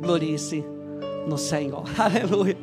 glorie-se 0.00 0.64
no 1.24 1.38
Senhor. 1.38 1.84
Aleluia. 1.96 2.58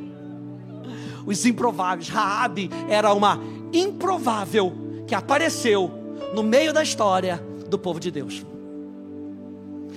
Os 1.25 1.45
improváveis. 1.45 2.09
Raabe 2.09 2.69
era 2.89 3.13
uma 3.13 3.39
improvável 3.71 4.73
que 5.07 5.15
apareceu 5.15 5.89
no 6.33 6.43
meio 6.43 6.73
da 6.73 6.83
história 6.83 7.41
do 7.69 7.79
povo 7.79 7.97
de 7.97 8.11
Deus. 8.11 8.45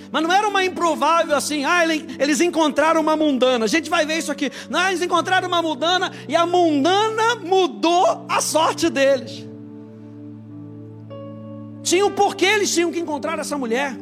Mas 0.09 0.23
não 0.23 0.31
era 0.31 0.47
uma 0.47 0.63
improvável 0.63 1.35
assim, 1.35 1.65
ah, 1.65 1.83
eles 1.85 2.39
encontraram 2.39 3.01
uma 3.01 3.17
mundana. 3.17 3.65
A 3.65 3.67
gente 3.67 3.89
vai 3.89 4.05
ver 4.05 4.17
isso 4.19 4.31
aqui. 4.31 4.49
Não, 4.69 4.87
eles 4.87 5.01
encontraram 5.01 5.49
uma 5.49 5.61
mundana 5.61 6.09
e 6.25 6.37
a 6.37 6.45
mundana 6.45 7.35
mudou 7.43 8.25
a 8.29 8.39
sorte 8.39 8.89
deles. 8.89 9.48
Tinha 11.89 12.05
um 12.05 12.11
porquê 12.11 12.45
eles 12.45 12.71
tinham 12.71 12.91
que 12.91 12.99
encontrar 12.99 13.39
essa 13.39 13.57
mulher. 13.57 13.97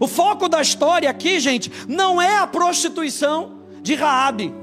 O 0.00 0.08
foco 0.08 0.48
da 0.48 0.62
história 0.62 1.10
aqui, 1.10 1.38
gente, 1.38 1.70
não 1.86 2.22
é 2.22 2.38
a 2.38 2.46
prostituição 2.46 3.58
de 3.82 3.94
Raabe. 3.94 4.54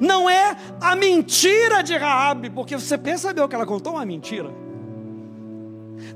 Não 0.00 0.28
é 0.28 0.56
a 0.80 0.96
mentira 0.96 1.82
de 1.82 1.94
Raabe, 1.98 2.48
porque 2.48 2.78
você 2.78 2.96
percebeu 2.96 3.46
que 3.46 3.54
ela 3.54 3.66
contou 3.66 3.92
uma 3.92 4.06
mentira. 4.06 4.50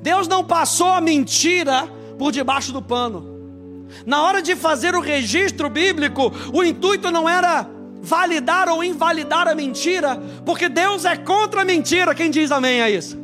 Deus 0.00 0.26
não 0.26 0.42
passou 0.42 0.88
a 0.88 1.00
mentira 1.02 1.90
por 2.18 2.32
debaixo 2.32 2.72
do 2.72 2.80
pano. 2.80 3.86
Na 4.06 4.22
hora 4.22 4.40
de 4.40 4.56
fazer 4.56 4.94
o 4.94 5.00
registro 5.00 5.68
bíblico, 5.68 6.32
o 6.54 6.64
intuito 6.64 7.10
não 7.10 7.28
era 7.28 7.68
validar 8.00 8.70
ou 8.70 8.82
invalidar 8.82 9.46
a 9.46 9.54
mentira, 9.54 10.16
porque 10.46 10.70
Deus 10.70 11.04
é 11.04 11.18
contra 11.18 11.60
a 11.60 11.64
mentira. 11.66 12.14
Quem 12.14 12.30
diz 12.30 12.50
amém 12.50 12.80
a 12.80 12.88
isso? 12.88 13.23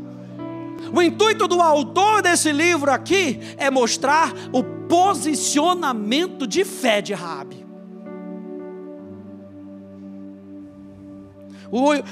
O 0.93 1.01
intuito 1.01 1.47
do 1.47 1.61
autor 1.61 2.23
desse 2.23 2.53
livro 2.53 2.91
aqui 2.91 3.39
é 3.57 3.71
mostrar 3.71 4.33
o 4.53 4.63
posicionamento 4.63 6.47
de 6.47 6.65
fé 6.65 7.01
de 7.01 7.15
Rabi. 7.15 7.67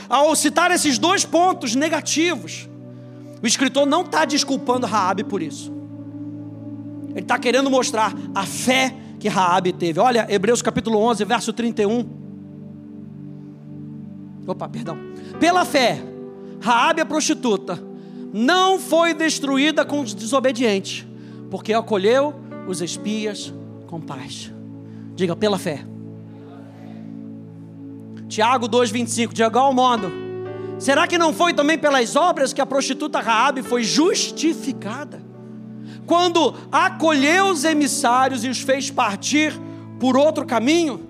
Ao 0.09 0.35
citar 0.37 0.71
esses 0.71 0.99
dois 0.99 1.25
pontos 1.25 1.75
negativos, 1.75 2.69
o 3.43 3.47
escritor 3.47 3.85
não 3.87 4.03
está 4.03 4.25
desculpando 4.25 4.87
Raabe 4.87 5.25
por 5.25 5.43
isso. 5.43 5.73
Ele 7.11 7.21
está 7.21 7.39
querendo 7.39 7.69
mostrar 7.69 8.15
a 8.33 8.47
fé 8.47 8.95
que 9.19 9.29
Raabe 9.29 9.73
teve. 9.73 9.99
Olha, 9.99 10.27
Hebreus 10.29 10.63
capítulo 10.63 10.99
11, 11.01 11.25
verso 11.25 11.53
31. 11.53 12.09
Opa, 14.47 14.69
perdão. 14.69 14.97
Pela 15.41 15.65
fé, 15.65 16.01
Raabe 16.61 17.01
a 17.01 17.07
prostituta 17.07 17.88
não 18.33 18.79
foi 18.79 19.15
destruída 19.15 19.85
com 19.85 20.01
os 20.01 20.15
desobedientes, 20.15 21.07
porque 21.51 21.73
acolheu 21.73 22.35
os 22.67 22.81
espias 22.83 23.53
com 23.87 24.01
paz. 24.01 24.53
Diga, 25.15 25.35
pela 25.35 25.59
fé. 25.59 25.85
Tiago 28.29 28.69
2,25, 28.69 29.33
de 29.33 29.43
igual 29.43 29.73
modo, 29.73 30.13
será 30.79 31.07
que 31.07 31.17
não 31.17 31.33
foi 31.33 31.55
também 31.55 31.79
pelas 31.79 32.15
obras 32.15 32.53
que 32.53 32.61
a 32.61 32.67
prostituta 32.67 33.21
Raabe 33.21 33.63
foi 33.63 33.83
justificada? 33.83 35.23
Quando 36.07 36.55
acolheu 36.71 37.47
os 37.47 37.65
emissários 37.65 38.45
e 38.45 38.49
os 38.49 38.61
fez 38.61 38.91
partir 38.91 39.53
por 39.99 40.17
outro 40.17 40.47
caminho? 40.47 41.08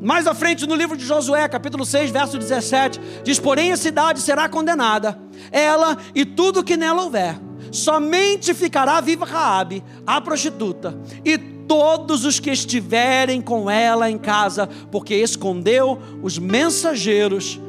Mais 0.00 0.26
à 0.26 0.34
frente 0.34 0.66
no 0.66 0.74
livro 0.74 0.96
de 0.96 1.04
Josué, 1.04 1.48
capítulo 1.48 1.84
6, 1.84 2.10
verso 2.10 2.38
17, 2.38 3.00
diz: 3.24 3.38
Porém 3.38 3.72
a 3.72 3.76
cidade 3.76 4.20
será 4.20 4.48
condenada, 4.48 5.18
ela 5.50 5.96
e 6.14 6.24
tudo 6.24 6.62
que 6.62 6.76
nela 6.76 7.02
houver. 7.02 7.38
Somente 7.72 8.54
ficará 8.54 9.00
viva 9.00 9.24
Raabe, 9.24 9.82
a 10.06 10.20
prostituta, 10.20 10.98
e 11.24 11.36
todos 11.38 12.24
os 12.24 12.38
que 12.38 12.50
estiverem 12.50 13.40
com 13.40 13.70
ela 13.70 14.10
em 14.10 14.18
casa, 14.18 14.68
porque 14.90 15.14
escondeu 15.14 16.00
os 16.22 16.38
mensageiros 16.38 17.60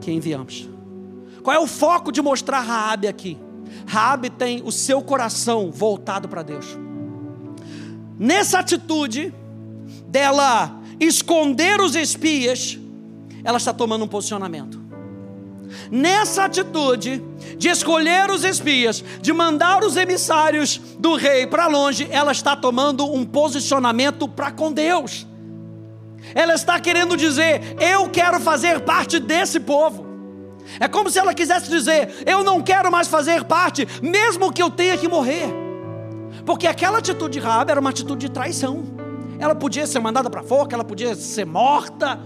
que 0.00 0.10
enviamos. 0.10 0.68
Qual 1.42 1.54
é 1.54 1.60
o 1.60 1.66
foco 1.66 2.10
de 2.10 2.22
mostrar 2.22 2.60
Raabe 2.60 3.06
aqui? 3.06 3.38
Raabe 3.86 4.30
tem 4.30 4.62
o 4.64 4.72
seu 4.72 5.02
coração 5.02 5.70
voltado 5.70 6.28
para 6.28 6.42
Deus. 6.42 6.66
Nessa 8.18 8.58
atitude 8.58 9.34
dela 10.08 10.81
esconder 11.06 11.80
os 11.80 11.94
espias, 11.94 12.78
ela 13.44 13.58
está 13.58 13.72
tomando 13.72 14.04
um 14.04 14.08
posicionamento. 14.08 14.80
Nessa 15.90 16.44
atitude 16.44 17.22
de 17.56 17.68
escolher 17.68 18.30
os 18.30 18.44
espias, 18.44 19.02
de 19.20 19.32
mandar 19.32 19.82
os 19.82 19.96
emissários 19.96 20.80
do 20.98 21.16
rei 21.16 21.46
para 21.46 21.66
longe, 21.66 22.06
ela 22.10 22.32
está 22.32 22.54
tomando 22.54 23.10
um 23.10 23.24
posicionamento 23.24 24.28
para 24.28 24.50
com 24.50 24.70
Deus. 24.70 25.26
Ela 26.34 26.54
está 26.54 26.78
querendo 26.78 27.16
dizer: 27.16 27.76
Eu 27.80 28.08
quero 28.10 28.38
fazer 28.40 28.80
parte 28.80 29.18
desse 29.18 29.58
povo. 29.58 30.06
É 30.78 30.86
como 30.86 31.10
se 31.10 31.18
ela 31.18 31.34
quisesse 31.34 31.68
dizer: 31.68 32.22
Eu 32.26 32.44
não 32.44 32.62
quero 32.62 32.90
mais 32.90 33.08
fazer 33.08 33.44
parte, 33.44 33.86
mesmo 34.02 34.52
que 34.52 34.62
eu 34.62 34.70
tenha 34.70 34.96
que 34.96 35.08
morrer. 35.08 35.46
Porque 36.44 36.66
aquela 36.66 36.98
atitude 36.98 37.38
de 37.38 37.44
Raab 37.44 37.70
era 37.70 37.80
uma 37.80 37.90
atitude 37.90 38.26
de 38.26 38.32
traição. 38.32 39.01
Ela 39.42 39.56
podia 39.56 39.88
ser 39.88 39.98
mandada 39.98 40.30
para 40.30 40.40
fogo, 40.40 40.72
ela 40.72 40.84
podia 40.84 41.16
ser 41.16 41.44
morta, 41.44 42.16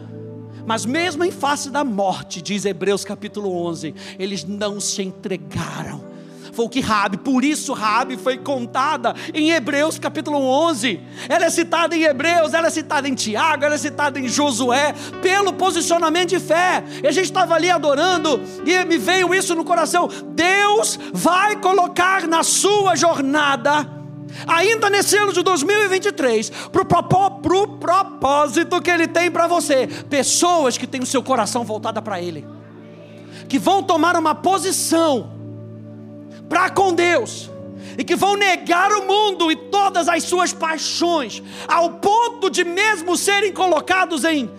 mas 0.67 0.85
mesmo 0.85 1.25
em 1.25 1.31
face 1.31 1.71
da 1.71 1.83
morte, 1.83 2.43
diz 2.43 2.67
Hebreus 2.67 3.07
capítulo 3.07 3.51
11, 3.69 3.95
eles 4.19 4.45
não 4.45 4.79
se 4.79 5.01
entregaram. 5.01 6.05
Foi 6.53 6.67
o 6.67 6.69
que 6.69 6.81
Rabi, 6.81 7.17
por 7.17 7.43
isso 7.43 7.73
Rabi 7.73 8.19
foi 8.19 8.37
contada 8.37 9.15
em 9.33 9.51
Hebreus 9.51 9.99
capítulo 9.99 10.39
11. 10.39 11.01
Ela 11.27 11.47
é 11.47 11.51
citada 11.51 11.97
em 11.97 12.03
Hebreus, 12.03 12.53
ela 12.53 12.67
é 12.67 12.71
citada 12.71 13.09
em 13.09 13.15
Tiago, 13.15 13.65
ela 13.65 13.77
é 13.77 13.79
citada 13.79 14.21
em 14.21 14.29
Josué, 14.29 14.95
pelo 15.23 15.55
posicionamento 15.55 16.29
de 16.29 16.39
fé. 16.39 16.85
E 17.03 17.07
a 17.07 17.13
gente 17.13 17.25
estava 17.25 17.55
ali 17.55 17.71
adorando 17.71 18.39
e 18.67 18.85
me 18.85 18.99
veio 18.99 19.35
isso 19.35 19.55
no 19.55 19.65
coração. 19.65 20.07
Deus 20.35 20.99
vai 21.15 21.57
colocar 21.57 22.29
na 22.29 22.43
sua 22.43 22.95
jornada 22.95 23.97
ainda 24.47 24.91
nesse 24.91 25.17
ano 25.17 25.33
de 25.33 25.43
2023, 25.43 26.51
para 26.73 26.83
o 26.83 27.67
propósito 27.79 28.81
que 28.81 28.91
Ele 28.91 29.07
tem 29.07 29.31
para 29.31 29.47
você, 29.47 29.87
pessoas 30.09 30.77
que 30.77 30.87
têm 30.87 31.03
o 31.03 31.07
seu 31.07 31.23
coração 31.23 31.65
voltado 31.65 32.03
para 32.03 32.21
Ele, 32.21 32.47
que 33.49 33.59
vão 33.59 33.83
tomar 33.83 34.17
uma 34.17 34.35
posição 34.35 35.33
para 36.49 36.71
com 36.71 36.93
Deus, 36.93 37.51
e 37.99 38.05
que 38.05 38.15
vão 38.15 38.37
negar 38.37 38.93
o 38.93 39.07
mundo 39.07 39.51
e 39.51 39.57
todas 39.57 40.09
as 40.09 40.23
suas 40.25 40.53
paixões, 40.53 41.43
ao 41.67 41.95
ponto 41.95 42.51
de 42.51 42.65
mesmo 42.65 43.17
serem 43.17 43.53
colocados 43.53 44.25
em 44.25 44.51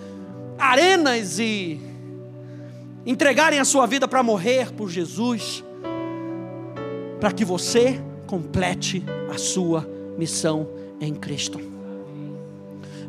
arenas 0.57 1.37
e 1.37 1.79
entregarem 3.05 3.59
a 3.59 3.65
sua 3.65 3.85
vida 3.85 4.07
para 4.07 4.23
morrer 4.23 4.71
por 4.73 4.89
Jesus, 4.89 5.63
para 7.19 7.31
que 7.31 7.45
você 7.45 8.01
complete 8.27 9.03
a 9.33 9.37
sua 9.37 9.87
missão 10.17 10.67
em 11.01 11.15
Cristo. 11.15 11.59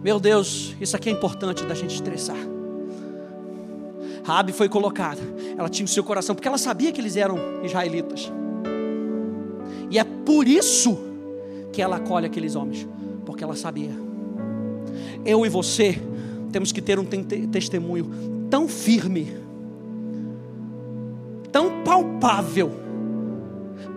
Meu 0.03 0.21
Deus, 0.21 0.75
isso 0.81 0.97
aqui 0.97 1.09
é 1.09 1.13
importante 1.13 1.67
da 1.67 1.75
gente 1.75 1.95
estressar. 1.95 2.37
Rabi 4.25 4.53
foi 4.53 4.69
colocada, 4.69 5.21
ela 5.57 5.69
tinha 5.69 5.85
o 5.85 5.89
seu 5.89 6.05
coração, 6.05 6.35
porque 6.35 6.47
ela 6.47 6.59
sabia 6.59 6.93
que 6.93 7.01
eles 7.01 7.17
eram 7.17 7.39
israelitas. 7.65 8.31
E 9.91 9.99
é 9.99 10.05
por 10.05 10.47
isso 10.47 10.99
que 11.73 11.83
ela 11.83 11.97
acolhe 11.97 12.27
aqueles 12.27 12.55
homens, 12.55 12.87
porque 13.25 13.43
ela 13.43 13.57
sabia. 13.57 13.91
Eu 15.25 15.45
e 15.45 15.49
você 15.49 15.99
temos 16.53 16.73
que 16.73 16.81
ter 16.81 16.99
um 16.99 17.05
testemunho 17.05 18.47
tão 18.51 18.69
firme, 18.69 19.35
tão 21.51 21.83
palpável, 21.83 22.71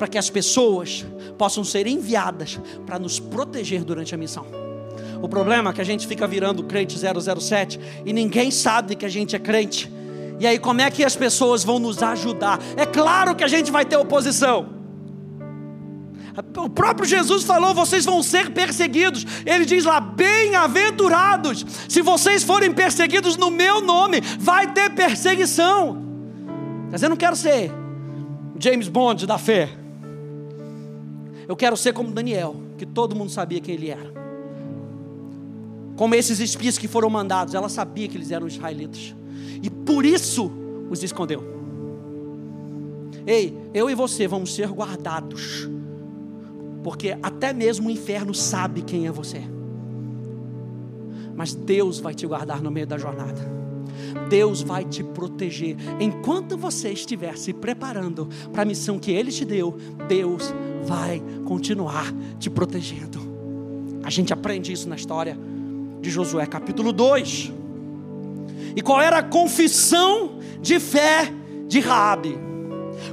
para 0.01 0.07
que 0.07 0.17
as 0.17 0.31
pessoas 0.31 1.05
possam 1.37 1.63
ser 1.63 1.85
enviadas 1.85 2.59
para 2.87 2.97
nos 2.97 3.19
proteger 3.19 3.83
durante 3.83 4.15
a 4.15 4.17
missão. 4.17 4.47
O 5.21 5.29
problema 5.29 5.69
é 5.69 5.73
que 5.73 5.79
a 5.79 5.83
gente 5.83 6.07
fica 6.07 6.25
virando 6.25 6.63
crente 6.63 6.97
007 6.97 7.79
e 8.03 8.11
ninguém 8.11 8.49
sabe 8.49 8.95
que 8.95 9.05
a 9.05 9.09
gente 9.09 9.35
é 9.35 9.39
crente. 9.39 9.91
E 10.39 10.47
aí, 10.47 10.57
como 10.57 10.81
é 10.81 10.89
que 10.89 11.03
as 11.03 11.15
pessoas 11.15 11.63
vão 11.63 11.77
nos 11.77 12.01
ajudar? 12.01 12.59
É 12.75 12.83
claro 12.83 13.35
que 13.35 13.43
a 13.43 13.47
gente 13.47 13.71
vai 13.71 13.85
ter 13.85 13.95
oposição. 13.95 14.69
O 16.57 16.67
próprio 16.67 17.07
Jesus 17.07 17.43
falou: 17.43 17.71
vocês 17.75 18.03
vão 18.03 18.23
ser 18.23 18.49
perseguidos. 18.49 19.23
Ele 19.45 19.65
diz 19.65 19.85
lá: 19.85 19.99
bem-aventurados. 19.99 21.63
Se 21.87 22.01
vocês 22.01 22.41
forem 22.41 22.73
perseguidos 22.73 23.37
no 23.37 23.51
meu 23.51 23.81
nome, 23.81 24.19
vai 24.39 24.73
ter 24.73 24.89
perseguição. 24.95 26.03
Mas 26.91 27.03
eu 27.03 27.09
não 27.09 27.15
quero 27.15 27.35
ser 27.35 27.71
James 28.57 28.87
Bond 28.87 29.27
da 29.27 29.37
fé. 29.37 29.80
Eu 31.51 31.55
quero 31.57 31.75
ser 31.75 31.91
como 31.91 32.13
Daniel, 32.13 32.55
que 32.77 32.85
todo 32.85 33.13
mundo 33.13 33.29
sabia 33.29 33.59
quem 33.59 33.75
ele 33.75 33.89
era. 33.89 34.09
Como 35.97 36.15
esses 36.15 36.39
espias 36.39 36.77
que 36.77 36.87
foram 36.87 37.09
mandados, 37.09 37.53
ela 37.53 37.67
sabia 37.67 38.07
que 38.07 38.15
eles 38.15 38.31
eram 38.31 38.47
israelitas. 38.47 39.13
E 39.61 39.69
por 39.69 40.05
isso 40.05 40.49
os 40.89 41.03
escondeu. 41.03 41.43
Ei, 43.27 43.53
eu 43.73 43.89
e 43.89 43.95
você 43.95 44.29
vamos 44.29 44.55
ser 44.55 44.69
guardados. 44.69 45.69
Porque 46.85 47.17
até 47.21 47.51
mesmo 47.51 47.89
o 47.89 47.91
inferno 47.91 48.33
sabe 48.33 48.81
quem 48.81 49.05
é 49.05 49.11
você. 49.11 49.41
Mas 51.35 51.53
Deus 51.53 51.99
vai 51.99 52.13
te 52.13 52.25
guardar 52.25 52.61
no 52.61 52.71
meio 52.71 52.87
da 52.87 52.97
jornada. 52.97 53.60
Deus 54.29 54.61
vai 54.61 54.83
te 54.85 55.03
proteger. 55.03 55.75
Enquanto 55.99 56.57
você 56.57 56.89
estiver 56.89 57.37
se 57.37 57.53
preparando 57.53 58.27
para 58.51 58.63
a 58.63 58.65
missão 58.65 58.99
que 58.99 59.11
Ele 59.11 59.31
te 59.31 59.45
deu, 59.45 59.77
Deus 60.07 60.53
vai 60.83 61.21
continuar 61.45 62.13
te 62.39 62.49
protegendo. 62.49 63.19
A 64.03 64.09
gente 64.09 64.33
aprende 64.33 64.71
isso 64.71 64.89
na 64.89 64.95
história 64.95 65.37
de 66.01 66.09
Josué, 66.09 66.45
capítulo 66.45 66.91
2. 66.91 67.51
E 68.75 68.81
qual 68.81 69.01
era 69.01 69.19
a 69.19 69.23
confissão 69.23 70.39
de 70.61 70.79
fé 70.79 71.31
de 71.67 71.79
Raabe? 71.79 72.37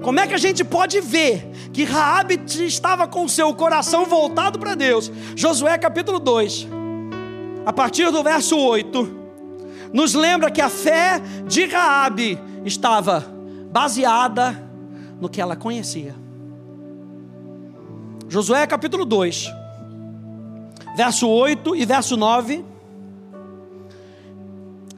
Como 0.02 0.20
é 0.20 0.26
que 0.26 0.34
a 0.34 0.38
gente 0.38 0.64
pode 0.64 1.00
ver 1.00 1.50
que 1.72 1.84
Raabe 1.84 2.40
estava 2.66 3.06
com 3.06 3.24
o 3.24 3.28
seu 3.28 3.54
coração 3.54 4.04
voltado 4.04 4.58
para 4.58 4.74
Deus? 4.74 5.10
Josué 5.34 5.76
capítulo 5.78 6.18
2, 6.18 6.68
a 7.64 7.72
partir 7.72 8.10
do 8.10 8.22
verso 8.22 8.56
8, 8.56 9.18
nos 9.92 10.14
lembra 10.14 10.50
que 10.50 10.60
a 10.60 10.68
fé 10.68 11.20
de 11.46 11.66
Raabe 11.66 12.38
estava 12.64 13.24
baseada 13.70 14.68
no 15.20 15.28
que 15.28 15.40
ela 15.40 15.56
conhecia. 15.56 16.14
Josué 18.28 18.66
capítulo 18.66 19.04
2, 19.04 19.50
verso 20.96 21.28
8 21.28 21.76
e 21.76 21.84
verso 21.86 22.16
9. 22.16 22.64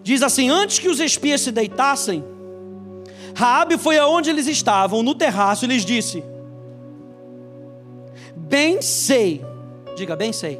Diz 0.03 0.23
assim: 0.23 0.49
Antes 0.49 0.79
que 0.79 0.89
os 0.89 0.99
espias 0.99 1.41
se 1.41 1.53
deitassem, 1.53 2.25
Raabe 3.35 3.79
foi 3.79 3.99
aonde 3.99 4.31
eles 4.31 4.49
estavam, 4.49 5.03
no 5.03 5.15
terraço, 5.15 5.65
e 5.65 5.69
lhes 5.69 5.85
disse: 5.85 6.25
Bem 8.35 8.83
sei, 8.83 9.45
diga 9.97 10.17
bem 10.17 10.33
sei, 10.33 10.59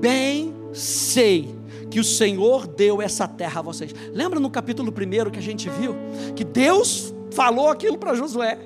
bem 0.00 0.52
sei 0.74 1.63
que 1.94 2.00
o 2.00 2.04
Senhor 2.04 2.66
deu 2.66 3.00
essa 3.00 3.28
terra 3.28 3.60
a 3.60 3.62
vocês. 3.62 3.94
Lembra 4.12 4.40
no 4.40 4.50
capítulo 4.50 4.90
1 4.92 5.30
que 5.30 5.38
a 5.38 5.42
gente 5.42 5.70
viu 5.70 5.94
que 6.34 6.42
Deus 6.42 7.14
falou 7.30 7.68
aquilo 7.68 7.96
para 7.96 8.16
Josué? 8.16 8.58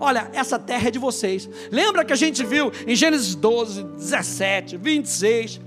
Olha, 0.00 0.30
essa 0.32 0.58
terra 0.58 0.88
é 0.88 0.90
de 0.90 0.98
vocês. 0.98 1.50
Lembra 1.70 2.02
que 2.02 2.14
a 2.14 2.16
gente 2.16 2.42
viu 2.42 2.72
em 2.86 2.96
Gênesis 2.96 3.34
12, 3.34 3.82
17, 3.82 4.78
26 4.78 5.60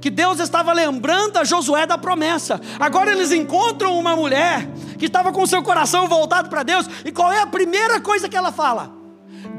que 0.00 0.10
Deus 0.10 0.40
estava 0.40 0.72
lembrando 0.72 1.36
a 1.36 1.44
Josué 1.44 1.86
da 1.86 1.96
promessa. 1.96 2.60
Agora 2.80 3.12
eles 3.12 3.30
encontram 3.30 3.96
uma 3.96 4.16
mulher 4.16 4.68
que 4.98 5.06
estava 5.06 5.30
com 5.30 5.46
seu 5.46 5.62
coração 5.62 6.08
voltado 6.08 6.48
para 6.48 6.64
Deus, 6.64 6.88
e 7.04 7.12
qual 7.12 7.30
é 7.30 7.40
a 7.40 7.46
primeira 7.46 8.00
coisa 8.00 8.28
que 8.28 8.36
ela 8.36 8.50
fala? 8.50 8.92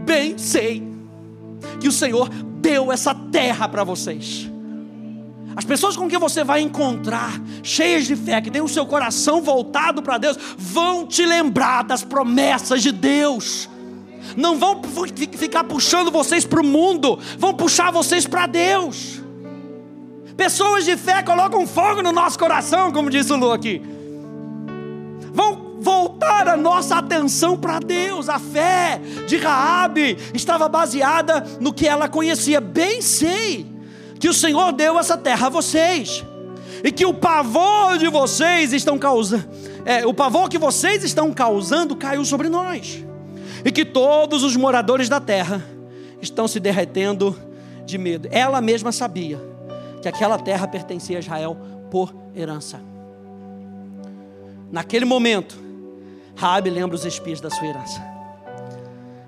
Bem 0.04 0.38
sei 0.38 0.84
que 1.80 1.88
o 1.88 1.94
Senhor 1.94 2.28
deu 2.28 2.92
essa 2.92 3.16
terra 3.16 3.70
para 3.70 3.86
vocês. 3.86 4.52
As 5.56 5.64
pessoas 5.66 5.96
com 5.96 6.08
quem 6.08 6.18
você 6.18 6.44
vai 6.44 6.62
encontrar, 6.62 7.40
cheias 7.62 8.06
de 8.06 8.16
fé, 8.16 8.42
que 8.42 8.50
têm 8.50 8.62
o 8.62 8.68
seu 8.68 8.86
coração 8.86 9.42
voltado 9.42 10.02
para 10.02 10.18
Deus, 10.18 10.38
vão 10.58 11.06
te 11.06 11.26
lembrar 11.26 11.84
das 11.84 12.04
promessas 12.04 12.82
de 12.82 12.92
Deus. 12.92 13.70
Não 14.36 14.58
vão 14.58 14.82
ficar 15.38 15.64
puxando 15.66 16.12
vocês 16.12 16.46
para 16.46 16.62
o 16.62 16.66
mundo, 16.66 17.20
vão 17.38 17.54
puxar 17.54 17.92
vocês 17.92 18.26
para 18.26 18.48
Deus. 18.48 19.22
Pessoas 20.36 20.86
de 20.86 20.98
fé 20.98 21.22
colocam 21.22 21.68
fogo 21.68 22.02
no 22.02 22.12
nosso 22.12 22.40
coração, 22.40 22.92
como 22.92 23.10
disse 23.10 23.32
o 23.32 23.38
Lu 23.38 23.52
aqui. 23.52 23.82
Vão 25.32 25.78
voltar 25.80 26.48
a 26.48 26.58
nossa 26.58 26.96
atenção 26.96 27.58
para 27.58 27.80
Deus. 27.80 28.30
A 28.30 28.40
fé 28.40 29.00
de 29.28 29.38
Raabe 29.38 30.18
estava 30.34 30.68
baseada 30.68 31.46
no 31.60 31.74
que 31.74 31.88
ela 31.88 32.08
conhecia. 32.08 32.60
Bem 32.60 33.02
sei 33.02 33.73
que 34.24 34.30
o 34.30 34.34
Senhor 34.34 34.72
deu 34.72 34.98
essa 34.98 35.18
terra 35.18 35.48
a 35.48 35.50
vocês. 35.50 36.24
E 36.82 36.94
que 36.94 37.06
o 37.06 37.14
pavor 37.14 37.98
de 37.98 38.08
vocês 38.08 38.72
estão 38.72 38.98
causando, 38.98 39.46
é, 39.84 40.06
o 40.06 40.14
pavor 40.14 40.48
que 40.48 40.58
vocês 40.58 41.04
estão 41.04 41.34
causando 41.34 41.94
caiu 41.94 42.24
sobre 42.24 42.48
nós. 42.48 43.04
E 43.66 43.70
que 43.70 43.84
todos 43.84 44.42
os 44.42 44.56
moradores 44.56 45.10
da 45.10 45.20
terra 45.20 45.62
estão 46.22 46.48
se 46.48 46.58
derretendo 46.58 47.38
de 47.86 47.98
medo. 47.98 48.30
Ela 48.32 48.62
mesma 48.62 48.94
sabia 48.94 49.42
que 50.02 50.08
aquela 50.08 50.40
terra 50.40 50.70
pertencia 50.70 51.18
a 51.18 51.20
Israel 51.20 51.58
por 51.92 52.16
herança. 52.34 52.80
Naquele 54.72 55.04
momento, 55.04 55.62
Raabe 56.34 56.70
lembra 56.70 56.96
os 56.96 57.04
espias 57.04 57.42
da 57.42 57.50
sua 57.50 57.68
herança. 57.68 58.02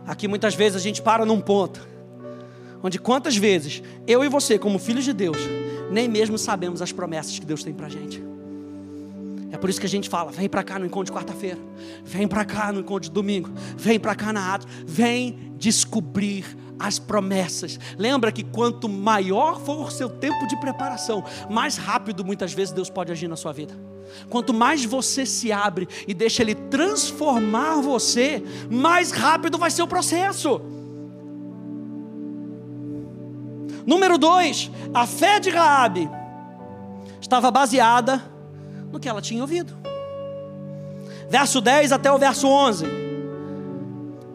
Aqui 0.08 0.26
muitas 0.26 0.56
vezes 0.56 0.78
a 0.78 0.82
gente 0.82 1.02
para 1.02 1.26
num 1.26 1.42
ponto 1.42 1.95
onde 2.86 3.00
quantas 3.00 3.36
vezes 3.36 3.82
eu 4.06 4.24
e 4.24 4.30
você, 4.30 4.60
como 4.60 4.78
filhos 4.78 5.04
de 5.04 5.12
Deus, 5.12 5.38
nem 5.90 6.08
mesmo 6.08 6.38
sabemos 6.38 6.84
as 6.84 6.92
promessas 6.92 7.40
que 7.40 7.46
Deus 7.46 7.64
tem 7.64 7.74
para 7.74 7.90
gente. 7.90 8.24
É 9.52 9.58
por 9.58 9.72
isso 9.72 9.80
que 9.80 9.88
a 9.88 9.90
gente 9.90 10.08
fala: 10.08 10.32
vem 10.32 10.48
para 10.48 10.64
cá 10.64 10.78
no 10.78 10.86
encontro 10.86 11.12
de 11.12 11.18
quarta-feira, 11.18 11.58
vem 12.04 12.28
para 12.28 12.46
cá 12.46 12.72
no 12.72 12.82
encontro 12.82 13.10
de 13.10 13.12
domingo, 13.12 13.50
vem 13.76 14.00
para 14.00 14.14
cá 14.14 14.32
na 14.32 14.54
Atos, 14.54 14.68
vem 14.86 15.56
descobrir 15.58 16.46
as 16.78 17.00
promessas. 17.00 17.80
Lembra 17.98 18.32
que 18.32 18.44
quanto 18.44 18.88
maior 18.88 19.60
for 19.62 19.88
o 19.88 19.90
seu 19.90 20.08
tempo 20.08 20.46
de 20.46 20.56
preparação, 20.60 21.24
mais 21.50 21.78
rápido 21.78 22.24
muitas 22.24 22.54
vezes 22.54 22.72
Deus 22.72 22.90
pode 22.90 23.12
agir 23.12 23.28
na 23.28 23.36
sua 23.36 23.52
vida. 23.52 23.74
Quanto 24.30 24.54
mais 24.54 24.86
você 24.86 25.26
se 25.26 25.52
abre 25.52 25.88
e 26.08 26.14
deixa 26.14 26.44
Ele 26.44 26.54
transformar 26.54 27.82
você, 27.82 28.44
mais 28.70 29.10
rápido 29.10 29.58
vai 29.58 29.72
ser 29.72 29.82
o 29.82 29.88
processo. 29.88 30.75
Número 33.86 34.18
dois, 34.18 34.72
a 34.94 35.06
fé 35.06 35.40
de 35.40 35.50
Raabe 35.50 36.10
estava 37.22 37.52
baseada 37.52 38.24
no 38.92 39.00
que 39.00 39.08
ela 39.08 39.22
tinha 39.22 39.42
ouvido. 39.42 39.76
Verso 41.30 41.60
10 41.60 41.92
até 41.92 42.12
o 42.12 42.18
verso 42.18 42.48
11 42.48 42.86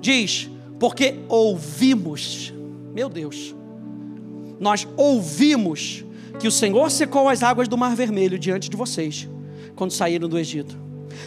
diz: 0.00 0.50
porque 0.80 1.20
ouvimos, 1.28 2.52
meu 2.94 3.08
Deus, 3.08 3.54
nós 4.58 4.88
ouvimos 4.96 6.04
que 6.38 6.48
o 6.48 6.50
Senhor 6.50 6.90
secou 6.90 7.28
as 7.28 7.42
águas 7.42 7.68
do 7.68 7.76
Mar 7.76 7.94
Vermelho 7.94 8.38
diante 8.38 8.70
de 8.70 8.76
vocês, 8.76 9.28
quando 9.76 9.90
saíram 9.90 10.26
do 10.26 10.38
Egito. 10.38 10.78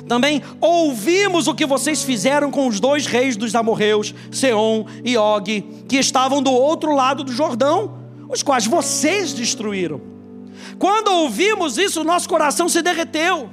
Também 0.08 0.42
ouvimos 0.60 1.48
o 1.48 1.54
que 1.54 1.68
vocês 1.68 2.02
fizeram 2.02 2.50
com 2.50 2.68
os 2.68 2.80
dois 2.80 3.06
reis 3.06 3.38
dos 3.38 3.54
amorreus, 3.54 4.16
Seom 4.32 4.86
e 5.04 5.16
Og, 5.18 5.62
que 5.88 5.98
estavam 5.98 6.42
do 6.42 6.52
outro 6.52 6.96
lado 6.96 7.24
do 7.24 7.32
Jordão, 7.32 8.03
os 8.30 8.44
quais 8.44 8.66
vocês 8.66 9.34
destruíram. 9.34 10.02
Quando 10.80 11.10
ouvimos 11.10 11.78
isso, 11.78 12.04
nosso 12.04 12.28
coração 12.28 12.68
se 12.70 12.82
derreteu 12.82 13.50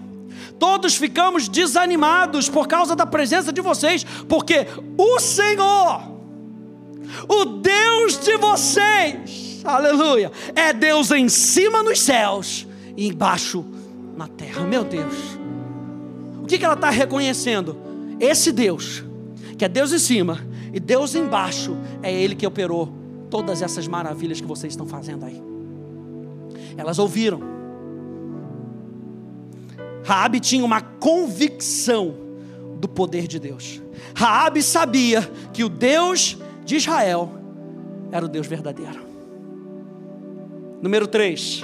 todos 0.60 0.94
ficamos 0.94 1.48
desanimados 1.48 2.48
por 2.48 2.68
causa 2.68 2.94
da 2.94 3.06
presença 3.06 3.50
de 3.50 3.62
vocês, 3.62 4.04
porque 4.28 4.66
o 4.96 5.18
Senhor, 5.18 6.02
o 7.26 7.44
Deus 7.46 8.18
de 8.18 8.36
vocês, 8.36 9.62
aleluia, 9.64 10.30
é 10.54 10.72
Deus 10.72 11.10
em 11.10 11.30
cima 11.30 11.82
nos 11.82 12.00
céus 12.00 12.68
e 12.94 13.08
embaixo 13.08 13.64
na 14.14 14.28
terra. 14.28 14.66
Meu 14.66 14.84
Deus, 14.84 15.14
o 16.42 16.46
que, 16.46 16.58
que 16.58 16.64
ela 16.64 16.74
está 16.74 16.90
reconhecendo? 16.90 17.76
Esse 18.20 18.52
Deus, 18.52 19.02
que 19.56 19.64
é 19.64 19.68
Deus 19.68 19.92
em 19.92 19.98
cima 19.98 20.46
e 20.74 20.78
Deus 20.78 21.14
embaixo, 21.14 21.74
é 22.02 22.12
Ele 22.12 22.34
que 22.34 22.46
operou 22.46 22.99
todas 23.30 23.62
essas 23.62 23.86
maravilhas 23.86 24.40
que 24.40 24.46
vocês 24.46 24.72
estão 24.72 24.86
fazendo 24.86 25.24
aí. 25.24 25.40
Elas 26.76 26.98
ouviram 26.98 27.60
Raabe 30.10 30.40
tinha 30.40 30.64
uma 30.64 30.80
convicção 30.80 32.14
do 32.80 32.88
poder 32.88 33.26
de 33.26 33.38
Deus. 33.38 33.80
Raabe 34.14 34.62
sabia 34.62 35.22
que 35.52 35.62
o 35.62 35.68
Deus 35.68 36.36
de 36.64 36.76
Israel 36.76 37.30
era 38.10 38.24
o 38.24 38.28
Deus 38.28 38.46
verdadeiro. 38.46 39.00
Número 40.82 41.06
3. 41.06 41.62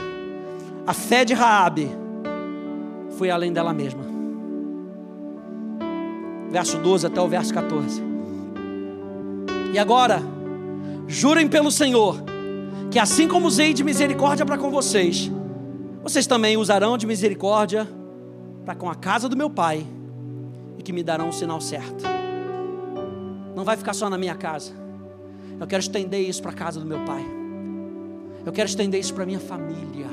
A 0.87 0.93
fé 0.93 1.25
de 1.25 1.35
Raabe 1.35 1.91
foi 3.19 3.31
além 3.31 3.53
dela 3.53 3.73
mesma. 3.73 4.05
Verso 6.51 6.79
12 6.79 7.07
até 7.07 7.21
o 7.21 7.27
verso 7.27 7.53
14. 7.53 8.03
E 9.73 9.79
agora, 9.79 10.23
jurem 11.07 11.49
pelo 11.49 11.71
Senhor, 11.71 12.23
que 12.91 12.99
assim 12.99 13.29
como 13.29 13.47
usei 13.47 13.73
de 13.73 13.85
misericórdia 13.85 14.45
para 14.45 14.59
com 14.59 14.71
vocês, 14.71 15.31
vocês 16.03 16.27
também 16.27 16.57
usarão 16.57 16.97
de 16.97 17.07
misericórdia 17.07 17.89
para 18.65 18.75
com 18.75 18.89
a 18.89 18.95
casa 18.95 19.29
do 19.29 19.37
meu 19.37 19.51
pai 19.51 19.87
e 20.79 20.83
que 20.83 20.93
me 20.93 21.03
darão 21.03 21.29
um 21.29 21.33
sinal 21.33 21.61
certo. 21.61 22.05
Não 23.55 23.65
vai 23.65 23.77
ficar 23.77 23.95
só 23.95 24.11
na 24.11 24.19
minha 24.19 24.35
casa. 24.35 24.73
Eu 25.59 25.67
quero 25.67 25.81
estender 25.81 26.21
isso 26.21 26.43
para 26.43 26.53
a 26.53 26.55
casa 26.55 26.79
do 26.79 26.87
meu 26.87 27.05
pai. 27.05 27.25
Eu 28.45 28.53
quero 28.53 28.69
estender 28.69 29.01
isso 29.01 29.15
para 29.15 29.25
minha 29.25 29.41
família. 29.41 30.07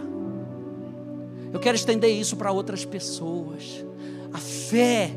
Eu 1.52 1.60
quero 1.60 1.76
estender 1.76 2.10
isso 2.10 2.36
para 2.36 2.52
outras 2.52 2.86
pessoas. 2.86 3.86
A 4.34 4.40
fé, 4.40 5.12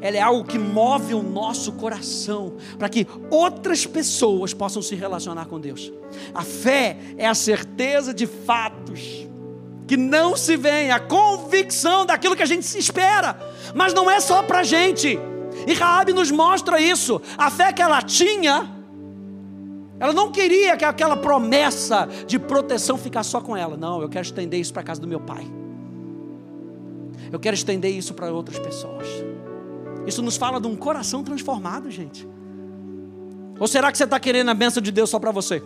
ela 0.00 0.16
é 0.16 0.20
algo 0.20 0.44
que 0.44 0.58
move 0.58 1.14
o 1.14 1.22
nosso 1.22 1.72
coração 1.72 2.54
para 2.78 2.88
que 2.88 3.06
outras 3.30 3.86
pessoas 3.86 4.54
possam 4.54 4.80
se 4.80 4.94
relacionar 4.94 5.46
com 5.46 5.60
Deus. 5.60 5.92
A 6.34 6.42
fé 6.42 6.96
é 7.16 7.26
a 7.26 7.34
certeza 7.34 8.14
de 8.14 8.26
fatos 8.26 9.28
que 9.86 9.96
não 9.96 10.36
se 10.36 10.56
vem, 10.56 10.92
a 10.92 11.00
convicção 11.00 12.06
daquilo 12.06 12.36
que 12.36 12.42
a 12.42 12.46
gente 12.46 12.64
se 12.64 12.78
espera, 12.78 13.36
mas 13.74 13.92
não 13.92 14.08
é 14.10 14.20
só 14.20 14.42
para 14.42 14.60
a 14.60 14.62
gente. 14.62 15.18
E 15.66 15.72
Raabe 15.74 16.12
nos 16.12 16.30
mostra 16.30 16.80
isso. 16.80 17.20
A 17.36 17.50
fé 17.50 17.72
que 17.72 17.82
ela 17.82 18.00
tinha 18.00 18.70
Ela 19.98 20.14
não 20.14 20.32
queria 20.32 20.78
que 20.78 20.84
aquela 20.84 21.16
promessa 21.16 22.08
de 22.26 22.38
proteção 22.38 22.96
ficasse 22.96 23.28
só 23.28 23.40
com 23.40 23.54
ela. 23.54 23.76
Não, 23.76 24.00
eu 24.00 24.08
quero 24.08 24.24
estender 24.24 24.58
isso 24.58 24.72
para 24.72 24.80
a 24.80 24.84
casa 24.84 25.00
do 25.00 25.06
meu 25.06 25.20
pai. 25.20 25.46
Eu 27.30 27.38
quero 27.38 27.54
estender 27.54 27.92
isso 27.94 28.14
para 28.14 28.32
outras 28.32 28.58
pessoas. 28.58 29.06
Isso 30.06 30.22
nos 30.22 30.36
fala 30.36 30.60
de 30.60 30.66
um 30.66 30.76
coração 30.76 31.22
transformado, 31.22 31.90
gente. 31.90 32.26
Ou 33.58 33.68
será 33.68 33.92
que 33.92 33.98
você 33.98 34.04
está 34.04 34.18
querendo 34.18 34.50
a 34.50 34.54
bênção 34.54 34.82
de 34.82 34.90
Deus 34.90 35.10
só 35.10 35.18
para 35.18 35.30
você? 35.30 35.62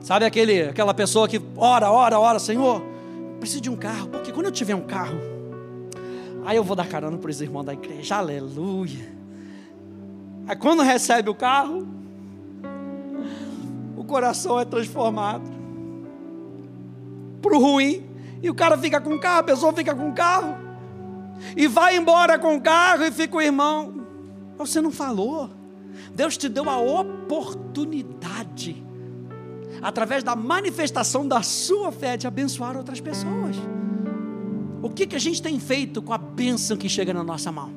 Sabe 0.00 0.24
aquele, 0.24 0.62
aquela 0.62 0.92
pessoa 0.92 1.28
que 1.28 1.40
ora, 1.56 1.90
ora, 1.90 2.18
ora, 2.18 2.38
Senhor, 2.38 2.82
preciso 3.38 3.60
de 3.60 3.70
um 3.70 3.76
carro, 3.76 4.08
porque 4.08 4.32
quando 4.32 4.46
eu 4.46 4.52
tiver 4.52 4.74
um 4.74 4.82
carro, 4.82 5.18
aí 6.44 6.56
eu 6.56 6.64
vou 6.64 6.74
dar 6.74 6.88
carona 6.88 7.18
para 7.18 7.30
os 7.30 7.40
irmãos 7.40 7.64
da 7.64 7.72
igreja, 7.72 8.16
aleluia. 8.16 9.12
Aí 10.46 10.56
quando 10.56 10.82
recebe 10.82 11.28
o 11.28 11.34
carro, 11.34 11.86
o 13.96 14.04
coração 14.04 14.58
é 14.58 14.64
transformado 14.64 15.50
para 17.40 17.56
o 17.56 17.60
ruim, 17.60 18.04
e 18.42 18.50
o 18.50 18.54
cara 18.54 18.76
fica 18.78 19.00
com 19.00 19.14
o 19.14 19.20
carro, 19.20 19.40
a 19.40 19.44
pessoa 19.44 19.72
fica 19.72 19.94
com 19.94 20.08
o 20.08 20.12
carro, 20.12 20.56
e 21.56 21.66
vai 21.66 21.96
embora 21.96 22.38
com 22.38 22.56
o 22.56 22.60
carro, 22.60 23.04
e 23.04 23.12
fica 23.12 23.36
o 23.36 23.40
irmão. 23.40 24.06
Você 24.56 24.80
não 24.80 24.90
falou. 24.90 25.50
Deus 26.14 26.36
te 26.36 26.48
deu 26.48 26.68
a 26.68 26.78
oportunidade, 26.78 28.82
através 29.80 30.22
da 30.22 30.36
manifestação 30.36 31.26
da 31.26 31.42
sua 31.42 31.92
fé, 31.92 32.16
de 32.16 32.26
abençoar 32.26 32.76
outras 32.76 33.00
pessoas. 33.00 33.56
O 34.82 34.90
que, 34.90 35.06
que 35.06 35.16
a 35.16 35.20
gente 35.20 35.40
tem 35.40 35.58
feito 35.60 36.02
com 36.02 36.12
a 36.12 36.18
bênção 36.18 36.76
que 36.76 36.88
chega 36.88 37.14
na 37.14 37.22
nossa 37.22 37.52
mão? 37.52 37.72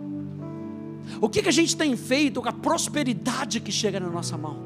O 1.22 1.30
que, 1.30 1.44
que 1.44 1.50
a 1.50 1.54
gente 1.54 1.78
tem 1.78 1.96
feito 1.96 2.42
com 2.42 2.50
a 2.50 2.54
prosperidade 2.54 3.60
que 3.60 3.72
chega 3.72 4.00
na 4.00 4.10
nossa 4.10 4.38
mão? 4.38 4.58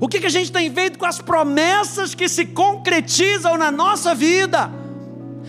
O 0.00 0.08
que, 0.08 0.20
que 0.20 0.26
a 0.26 0.30
gente 0.30 0.50
tem 0.50 0.72
feito 0.72 0.98
com 0.98 1.04
as 1.04 1.20
promessas 1.20 2.14
que 2.14 2.28
se 2.28 2.46
concretizam 2.46 3.58
na 3.58 3.70
nossa 3.70 4.14
vida? 4.14 4.70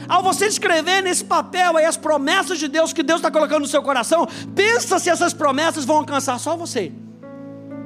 Ao 0.07 0.23
você 0.23 0.45
escrever 0.45 1.01
nesse 1.01 1.23
papel 1.23 1.77
aí 1.77 1.85
as 1.85 1.97
promessas 1.97 2.59
de 2.59 2.67
Deus 2.67 2.93
que 2.93 3.03
Deus 3.03 3.19
está 3.19 3.31
colocando 3.31 3.61
no 3.61 3.67
seu 3.67 3.81
coração, 3.81 4.27
pensa 4.55 4.99
se 4.99 5.09
essas 5.09 5.33
promessas 5.33 5.85
vão 5.85 5.97
alcançar 5.97 6.39
só 6.39 6.55
você, 6.55 6.91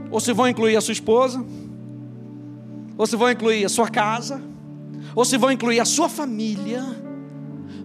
ou 0.10 0.20
se 0.20 0.34
vão 0.34 0.48
incluir 0.48 0.76
a 0.76 0.82
sua 0.82 0.94
esposa, 0.94 1.44
ou 2.98 3.06
se 3.06 3.16
vão 3.16 3.32
incluir 3.32 3.66
a 3.66 3.70
sua 3.70 3.90
casa, 3.90 4.42
ou 5.14 5.26
se 5.26 5.38
vão 5.38 5.52
incluir 5.52 5.80
a 5.80 5.86
sua 5.86 6.10
família, 6.10 6.84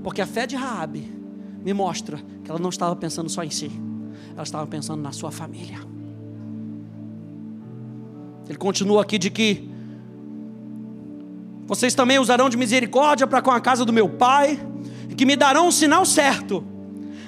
porque 0.03 0.21
a 0.21 0.27
fé 0.27 0.47
de 0.47 0.57
Raabe 0.57 1.12
me 1.64 1.73
mostra 1.75 2.19
que 2.45 2.51
ela 2.51 2.61
não 2.61 2.71
estava 2.71 2.97
pensando 2.97 3.29
só 3.29 3.43
em 3.43 3.51
si, 3.51 3.71
ela 4.33 4.43
estava 4.43 4.66
pensando 4.66 5.03
na 5.03 5.12
sua 5.12 5.31
família. 5.31 5.79
Ele 8.49 8.59
continua 8.59 9.03
aqui 9.03 9.16
de 9.16 9.31
que 9.31 9.69
vocês 11.70 11.94
também 11.94 12.18
usarão 12.18 12.50
de 12.50 12.56
misericórdia 12.56 13.28
para 13.28 13.40
com 13.40 13.52
a 13.52 13.61
casa 13.61 13.85
do 13.85 13.92
meu 13.92 14.09
pai, 14.09 14.59
e 15.09 15.14
que 15.14 15.24
me 15.24 15.37
darão 15.37 15.68
um 15.68 15.70
sinal 15.70 16.04
certo, 16.04 16.64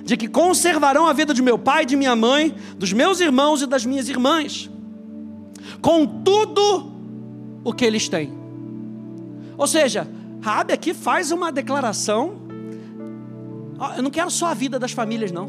de 0.05 0.17
que 0.17 0.27
conservarão 0.27 1.07
a 1.07 1.13
vida 1.13 1.33
de 1.33 1.41
meu 1.41 1.57
pai, 1.57 1.87
de 1.87 1.95
minha 1.95 2.17
mãe, 2.17 2.53
dos 2.77 2.93
meus 2.93 3.21
irmãos 3.21 3.63
e 3.63 3.69
das 3.69 3.87
minhas 3.87 4.09
irmãs, 4.09 4.69
com 5.81 6.05
tudo 6.05 6.91
o 7.63 7.73
que 7.73 7.85
eles 7.85 8.09
têm. 8.09 8.33
Ou 9.57 9.69
seja, 9.69 10.09
Rabi 10.41 10.73
aqui 10.73 10.93
faz 10.93 11.31
uma 11.31 11.53
declaração. 11.53 12.33
Eu 13.97 14.03
não 14.03 14.11
quero 14.11 14.29
só 14.29 14.47
a 14.47 14.55
vida 14.55 14.77
das 14.77 14.91
famílias, 14.91 15.31
não. 15.31 15.49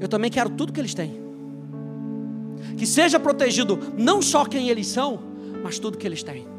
Eu 0.00 0.06
também 0.06 0.30
quero 0.30 0.50
tudo 0.50 0.72
que 0.72 0.80
eles 0.80 0.94
têm. 0.94 1.20
Que 2.76 2.86
seja 2.86 3.18
protegido 3.18 3.76
não 3.98 4.22
só 4.22 4.44
quem 4.44 4.68
eles 4.68 4.86
são, 4.86 5.18
mas 5.64 5.80
tudo 5.80 5.98
que 5.98 6.06
eles 6.06 6.22
têm. 6.22 6.53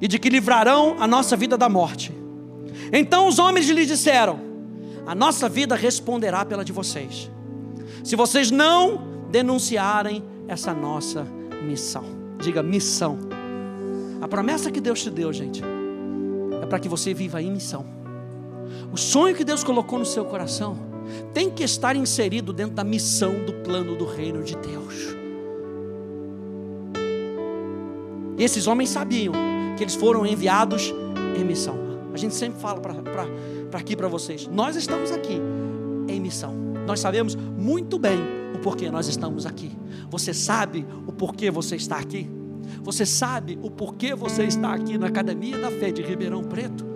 E 0.00 0.06
de 0.06 0.18
que 0.18 0.28
livrarão 0.28 0.96
a 0.98 1.06
nossa 1.06 1.36
vida 1.36 1.56
da 1.56 1.68
morte. 1.68 2.12
Então 2.92 3.28
os 3.28 3.38
homens 3.38 3.68
lhes 3.68 3.86
disseram: 3.86 4.38
A 5.06 5.14
nossa 5.14 5.48
vida 5.48 5.74
responderá 5.74 6.44
pela 6.44 6.64
de 6.64 6.72
vocês, 6.72 7.30
se 8.04 8.14
vocês 8.16 8.50
não 8.50 9.16
denunciarem 9.30 10.22
essa 10.48 10.72
nossa 10.72 11.26
missão. 11.64 12.04
Diga 12.38 12.62
missão. 12.62 13.18
A 14.20 14.28
promessa 14.28 14.70
que 14.70 14.80
Deus 14.80 15.02
te 15.02 15.10
deu, 15.10 15.32
gente, 15.32 15.62
é 16.62 16.66
para 16.66 16.78
que 16.78 16.88
você 16.88 17.12
viva 17.12 17.40
em 17.42 17.50
missão. 17.50 17.84
O 18.92 18.96
sonho 18.96 19.34
que 19.34 19.44
Deus 19.44 19.62
colocou 19.64 19.98
no 19.98 20.06
seu 20.06 20.24
coração 20.24 20.78
tem 21.32 21.50
que 21.50 21.62
estar 21.62 21.96
inserido 21.96 22.52
dentro 22.52 22.74
da 22.74 22.84
missão 22.84 23.44
do 23.44 23.52
plano 23.52 23.96
do 23.96 24.04
reino 24.04 24.42
de 24.42 24.56
Deus. 24.56 25.16
E 28.38 28.44
esses 28.44 28.66
homens 28.66 28.90
sabiam 28.90 29.32
que 29.76 29.84
eles 29.84 29.94
foram 29.94 30.26
enviados 30.26 30.92
em 31.38 31.44
missão. 31.44 31.76
A 32.12 32.16
gente 32.16 32.34
sempre 32.34 32.60
fala 32.60 32.80
para 32.80 33.78
aqui 33.78 33.94
para 33.94 34.08
vocês: 34.08 34.48
nós 34.48 34.74
estamos 34.74 35.12
aqui 35.12 35.40
em 36.08 36.20
missão. 36.20 36.54
Nós 36.86 37.00
sabemos 37.00 37.34
muito 37.34 37.98
bem 37.98 38.18
o 38.54 38.58
porquê 38.58 38.90
nós 38.90 39.06
estamos 39.08 39.44
aqui. 39.44 39.70
Você 40.08 40.32
sabe 40.32 40.86
o 41.06 41.12
porquê 41.12 41.50
você 41.50 41.76
está 41.76 41.98
aqui? 41.98 42.30
Você 42.82 43.04
sabe 43.04 43.58
o 43.62 43.70
porquê 43.70 44.14
você 44.14 44.44
está 44.44 44.72
aqui 44.72 44.96
na 44.96 45.08
Academia 45.08 45.58
da 45.58 45.70
Fé 45.70 45.90
de 45.90 46.02
Ribeirão 46.02 46.42
Preto? 46.42 46.86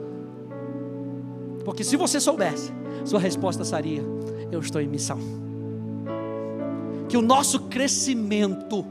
Porque 1.65 1.85
se 1.85 1.97
você 1.97 2.21
soubesse, 2.21 2.73
sua 3.05 3.21
resposta 3.21 3.65
seria: 3.65 4.03
Eu 4.51 4.61
estou 4.61 4.81
em 4.81 4.89
missão. 4.89 5.19
Que 7.09 7.17
o 7.17 7.23
nosso 7.23 7.61
crescimento 7.65 8.87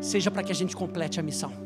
seja 0.00 0.30
para 0.30 0.42
que 0.42 0.50
a 0.50 0.54
gente 0.54 0.74
complete 0.74 1.20
a 1.20 1.22
missão. 1.22 1.65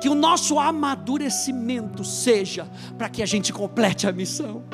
Que 0.00 0.08
o 0.08 0.14
nosso 0.14 0.58
amadurecimento 0.58 2.04
seja 2.04 2.66
para 2.96 3.08
que 3.08 3.22
a 3.22 3.26
gente 3.26 3.52
complete 3.52 4.06
a 4.06 4.12
missão. 4.12 4.64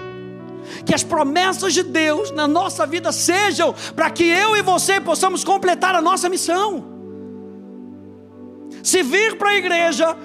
Que 0.84 0.94
as 0.94 1.02
promessas 1.02 1.74
de 1.74 1.82
Deus 1.82 2.30
na 2.30 2.46
nossa 2.46 2.86
vida 2.86 3.12
sejam 3.12 3.74
para 3.94 4.10
que 4.10 4.24
eu 4.24 4.56
e 4.56 4.62
você 4.62 5.00
possamos 5.00 5.44
completar 5.44 5.94
a 5.94 6.02
nossa 6.02 6.28
missão. 6.28 6.84
Se 8.82 9.02
vir 9.02 9.36
para 9.36 9.50
a 9.50 9.56
igreja 9.56 10.16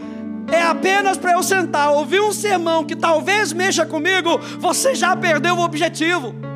é 0.51 0.61
apenas 0.61 1.17
para 1.17 1.33
eu 1.33 1.43
sentar, 1.43 1.91
ouvir 1.91 2.21
um 2.21 2.31
sermão 2.31 2.83
que 2.83 2.95
talvez 2.95 3.51
mexa 3.51 3.85
comigo, 3.85 4.39
você 4.59 4.95
já 4.95 5.15
perdeu 5.15 5.55
o 5.55 5.63
objetivo. 5.63 6.46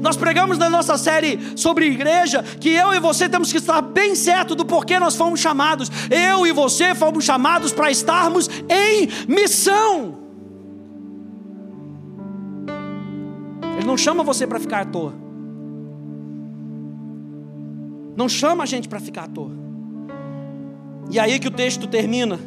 Nós 0.00 0.16
pregamos 0.16 0.58
na 0.58 0.68
nossa 0.68 0.96
série 0.96 1.38
sobre 1.56 1.86
igreja 1.86 2.42
que 2.42 2.68
eu 2.68 2.94
e 2.94 3.00
você 3.00 3.28
temos 3.28 3.50
que 3.50 3.58
estar 3.58 3.80
bem 3.80 4.14
certo 4.14 4.54
do 4.54 4.64
porquê 4.64 4.98
nós 4.98 5.16
fomos 5.16 5.40
chamados. 5.40 5.90
Eu 6.10 6.46
e 6.46 6.52
você 6.52 6.94
fomos 6.94 7.24
chamados 7.24 7.72
para 7.72 7.90
estarmos 7.90 8.48
em 8.68 9.08
missão. 9.26 10.18
Ele 13.76 13.86
não 13.86 13.96
chama 13.96 14.22
você 14.22 14.46
para 14.46 14.60
ficar 14.60 14.82
à 14.82 14.84
toa. 14.84 15.14
Não 18.16 18.28
chama 18.28 18.64
a 18.64 18.66
gente 18.66 18.88
para 18.88 19.00
ficar 19.00 19.24
à 19.24 19.28
toa. 19.28 19.52
E 21.10 21.18
aí 21.18 21.38
que 21.38 21.48
o 21.48 21.50
texto 21.50 21.86
termina. 21.86 22.38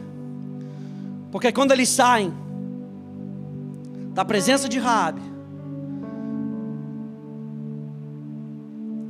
Porque 1.31 1.51
quando 1.51 1.71
eles 1.71 1.89
saem 1.89 2.31
da 4.13 4.23
presença 4.23 4.69
de 4.69 4.77
Raabe, 4.77 5.32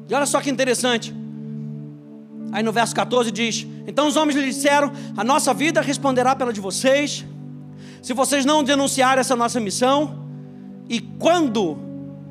e 0.10 0.14
olha 0.14 0.26
só 0.26 0.42
que 0.42 0.50
interessante. 0.50 1.14
Aí 2.52 2.62
no 2.62 2.72
verso 2.72 2.96
14 2.96 3.32
diz: 3.32 3.66
Então 3.88 4.08
os 4.08 4.16
homens 4.16 4.38
lhe 4.38 4.46
disseram: 4.46 4.92
A 5.18 5.24
nossa 5.24 5.54
vida 5.54 5.82
responderá 5.82 6.36
pela 6.36 6.54
de 6.54 6.62
vocês, 6.62 7.26
se 8.02 8.14
vocês 8.14 8.46
não 8.46 8.64
denunciarem 8.64 9.20
essa 9.20 9.36
nossa 9.36 9.60
missão, 9.60 10.24
e 10.90 11.00
quando 11.02 11.78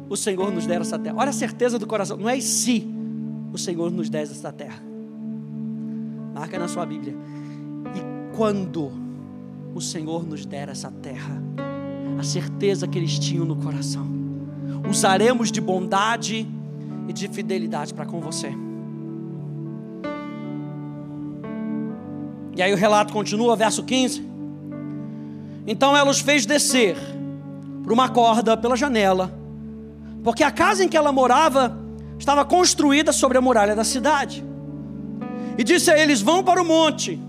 o 0.09 0.17
Senhor 0.17 0.53
nos 0.53 0.67
der 0.67 0.81
essa 0.81 0.99
terra. 0.99 1.17
Olha 1.19 1.31
a 1.31 1.33
certeza 1.33 1.79
do 1.79 1.87
coração, 1.87 2.19
não 2.19 2.29
é 2.29 2.39
se 2.39 2.87
o 3.53 3.59
Senhor 3.59 3.91
nos 3.91 4.11
der 4.11 4.23
essa 4.23 4.53
terra. 4.53 4.83
Marca 6.35 6.59
na 6.59 6.69
sua 6.69 6.85
Bíblia. 6.85 7.15
E 7.95 8.37
quando 8.37 8.93
o 9.75 9.81
Senhor 9.81 10.25
nos 10.27 10.45
der 10.45 10.69
essa 10.69 10.91
terra, 10.91 11.43
a 12.19 12.23
certeza 12.23 12.87
que 12.87 12.99
eles 12.99 13.19
tinham 13.19 13.47
no 13.47 13.57
coração, 13.57 14.07
usaremos 14.89 15.51
de 15.51 15.61
bondade 15.61 16.47
e 17.13 17.15
de 17.15 17.29
fidelidade 17.29 17.93
para 17.93 18.07
com 18.07 18.21
você. 18.21 18.53
E 22.57 22.63
aí 22.63 22.73
o 22.73 22.77
relato 22.77 23.13
continua, 23.13 23.55
verso 23.55 23.85
15. 23.85 24.27
Então 25.67 25.97
ela 25.97 26.11
os 26.11 26.21
fez 26.21 26.45
descer 26.45 26.97
por 27.83 27.93
uma 27.93 28.09
corda 28.09 28.57
pela 28.57 28.77
janela, 28.77 29.33
porque 30.25 30.43
a 30.43 30.51
casa 30.51 30.85
em 30.85 30.89
que 30.89 30.97
ela 30.97 31.13
morava 31.13 31.79
estava 32.19 32.45
construída 32.45 33.13
sobre 33.13 33.39
a 33.39 33.41
muralha 33.41 33.77
da 33.77 33.85
cidade. 33.85 34.45
E 35.57 35.63
disse 35.63 35.91
a 35.91 35.99
eles: 35.99 36.21
Vão 36.21 36.43
para 36.43 36.61
o 36.61 36.65
monte 36.65 37.21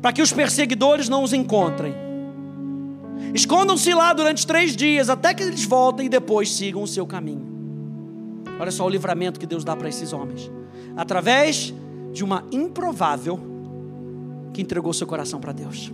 para 0.00 0.12
que 0.12 0.22
os 0.22 0.32
perseguidores 0.32 1.08
não 1.08 1.22
os 1.22 1.34
encontrem. 1.34 1.94
Escondam-se 3.34 3.92
lá 3.92 4.14
durante 4.14 4.46
três 4.46 4.74
dias, 4.74 5.10
até 5.10 5.34
que 5.34 5.42
eles 5.42 5.64
voltem 5.64 6.06
e 6.06 6.08
depois 6.08 6.50
sigam 6.50 6.82
o 6.82 6.86
seu 6.86 7.06
caminho. 7.06 7.49
Olha 8.60 8.70
só 8.70 8.84
o 8.84 8.90
livramento 8.90 9.40
que 9.40 9.46
Deus 9.46 9.64
dá 9.64 9.74
para 9.74 9.88
esses 9.88 10.12
homens. 10.12 10.50
Através 10.94 11.72
de 12.12 12.22
uma 12.22 12.44
improvável 12.52 13.40
que 14.52 14.60
entregou 14.60 14.92
seu 14.92 15.06
coração 15.06 15.40
para 15.40 15.52
Deus. 15.52 15.90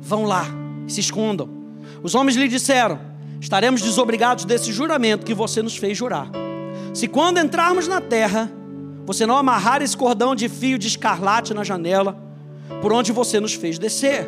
Vão 0.00 0.24
lá, 0.24 0.46
se 0.88 0.98
escondam. 0.98 1.48
Os 2.02 2.14
homens 2.14 2.36
lhe 2.36 2.48
disseram: 2.48 2.98
Estaremos 3.38 3.82
desobrigados 3.82 4.46
desse 4.46 4.72
juramento 4.72 5.26
que 5.26 5.34
você 5.34 5.60
nos 5.60 5.76
fez 5.76 5.98
jurar. 5.98 6.30
Se 6.94 7.06
quando 7.06 7.38
entrarmos 7.38 7.86
na 7.86 8.00
terra, 8.00 8.50
você 9.04 9.26
não 9.26 9.36
amarrar 9.36 9.82
esse 9.82 9.96
cordão 9.96 10.34
de 10.34 10.48
fio 10.48 10.78
de 10.78 10.88
escarlate 10.88 11.52
na 11.52 11.62
janela, 11.62 12.18
por 12.80 12.94
onde 12.94 13.12
você 13.12 13.38
nos 13.38 13.52
fez 13.52 13.78
descer. 13.78 14.26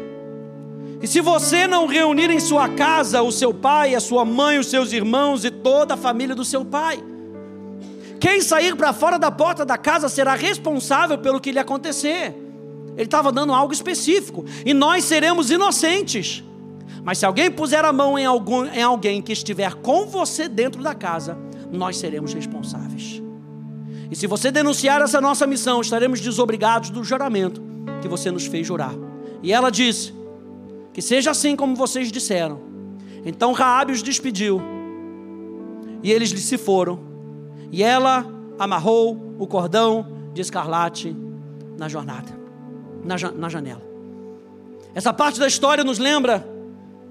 E 1.00 1.06
se 1.06 1.20
você 1.20 1.66
não 1.66 1.87
reunir 1.87 2.30
em 2.30 2.40
sua 2.40 2.68
casa 2.68 3.22
o 3.22 3.30
seu 3.30 3.54
pai, 3.54 3.94
a 3.94 4.00
sua 4.00 4.24
mãe, 4.24 4.58
os 4.58 4.66
seus 4.66 4.92
irmãos 4.92 5.44
e 5.44 5.50
toda 5.50 5.94
a 5.94 5.96
família 5.96 6.34
do 6.34 6.44
seu 6.44 6.64
pai, 6.64 7.02
quem 8.18 8.40
sair 8.40 8.74
para 8.74 8.92
fora 8.92 9.18
da 9.18 9.30
porta 9.30 9.64
da 9.64 9.78
casa 9.78 10.08
será 10.08 10.34
responsável 10.34 11.18
pelo 11.18 11.40
que 11.40 11.52
lhe 11.52 11.58
acontecer. 11.58 12.34
Ele 12.96 13.04
estava 13.04 13.30
dando 13.30 13.52
algo 13.52 13.72
específico. 13.72 14.44
E 14.66 14.74
nós 14.74 15.04
seremos 15.04 15.52
inocentes. 15.52 16.42
Mas 17.04 17.18
se 17.18 17.26
alguém 17.26 17.48
puser 17.48 17.84
a 17.84 17.92
mão 17.92 18.18
em, 18.18 18.26
algum, 18.26 18.64
em 18.64 18.82
alguém 18.82 19.22
que 19.22 19.32
estiver 19.32 19.74
com 19.74 20.06
você 20.06 20.48
dentro 20.48 20.82
da 20.82 20.94
casa, 20.94 21.38
nós 21.70 21.96
seremos 21.96 22.34
responsáveis. 22.34 23.22
E 24.11 24.16
se 24.16 24.26
você 24.26 24.50
denunciar 24.50 25.00
essa 25.00 25.20
nossa 25.20 25.46
missão, 25.46 25.80
estaremos 25.80 26.20
desobrigados 26.20 26.90
do 26.90 27.04
juramento 27.04 27.62
que 28.02 28.08
você 28.08 28.32
nos 28.32 28.46
fez 28.46 28.66
jurar. 28.66 28.94
E 29.44 29.52
ela 29.52 29.70
disse: 29.70 30.12
Que 30.98 31.02
seja 31.02 31.30
assim 31.30 31.54
como 31.54 31.76
vocês 31.76 32.11
disseram. 32.11 32.58
Então 33.24 33.52
Raabe 33.52 33.92
os 33.92 34.02
despediu. 34.02 34.61
E 36.02 36.11
eles 36.11 36.30
se 36.30 36.58
foram. 36.58 36.98
E 37.70 37.84
ela 37.84 38.26
amarrou 38.58 39.37
o 39.38 39.46
cordão 39.46 40.08
de 40.34 40.40
escarlate 40.40 41.16
na 41.78 41.88
jornada, 41.88 42.37
na, 43.04 43.14
na 43.30 43.48
janela. 43.48 43.80
Essa 44.92 45.12
parte 45.12 45.38
da 45.38 45.46
história 45.46 45.84
nos 45.84 46.00
lembra 46.00 46.44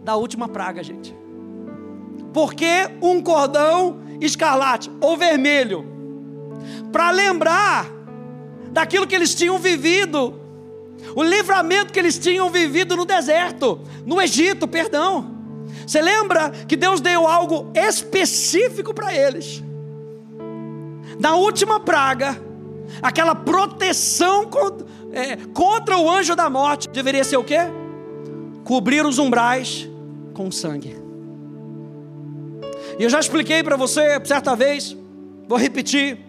da 0.04 0.18
última 0.18 0.50
praga, 0.50 0.84
gente. 0.84 1.16
Por 2.34 2.54
que 2.54 2.90
um 3.02 3.22
cordão 3.22 4.02
escarlate 4.20 4.92
ou 5.00 5.16
vermelho? 5.16 5.86
Para 6.92 7.10
lembrar 7.12 7.86
daquilo 8.70 9.08
que 9.08 9.16
eles 9.16 9.34
tinham 9.34 9.58
vivido 9.58 10.38
o 11.18 11.24
livramento 11.24 11.92
que 11.92 11.98
eles 11.98 12.16
tinham 12.20 12.48
vivido 12.52 12.96
no 12.96 13.04
deserto, 13.04 13.82
no 14.06 14.22
Egito, 14.22 14.68
perdão. 14.68 15.36
Você 15.84 16.00
lembra 16.00 16.52
que 16.52 16.76
Deus 16.76 17.02
deu 17.02 17.26
algo 17.26 17.72
específico 17.74 18.94
para 18.94 19.16
eles? 19.16 19.64
Na 21.20 21.34
última 21.34 21.80
praga, 21.80 22.40
aquela 23.02 23.34
proteção 23.34 24.46
contra, 24.46 24.86
é, 25.12 25.38
contra 25.56 25.98
o 25.98 26.08
anjo 26.08 26.36
da 26.36 26.52
morte 26.52 26.88
deveria 26.88 27.24
ser 27.24 27.38
o 27.38 27.44
quê? 27.44 27.62
Cobrir 28.64 29.04
os 29.04 29.18
umbrais 29.18 29.90
com 30.36 30.52
sangue. 30.52 30.96
E 33.00 33.04
eu 33.04 33.10
já 33.10 33.20
expliquei 33.20 33.64
para 33.64 33.76
você 33.76 34.24
certa 34.24 34.56
vez, 34.56 34.96
vou 35.48 35.58
repetir, 35.58 36.20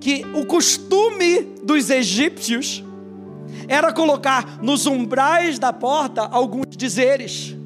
que 0.00 0.24
o 0.32 0.46
costume 0.46 1.42
dos 1.62 1.90
egípcios 1.90 2.82
era 3.68 3.92
colocar 3.92 4.62
nos 4.62 4.86
umbrais 4.86 5.58
da 5.58 5.72
porta 5.72 6.22
alguns 6.22 6.76
dizeres, 6.76 7.56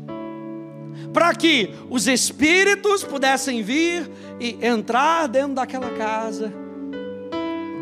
para 1.13 1.35
que 1.35 1.75
os 1.89 2.07
espíritos 2.07 3.03
pudessem 3.03 3.63
vir 3.63 4.11
e 4.39 4.59
entrar 4.65 5.27
dentro 5.29 5.55
daquela 5.55 5.91
casa. 5.91 6.53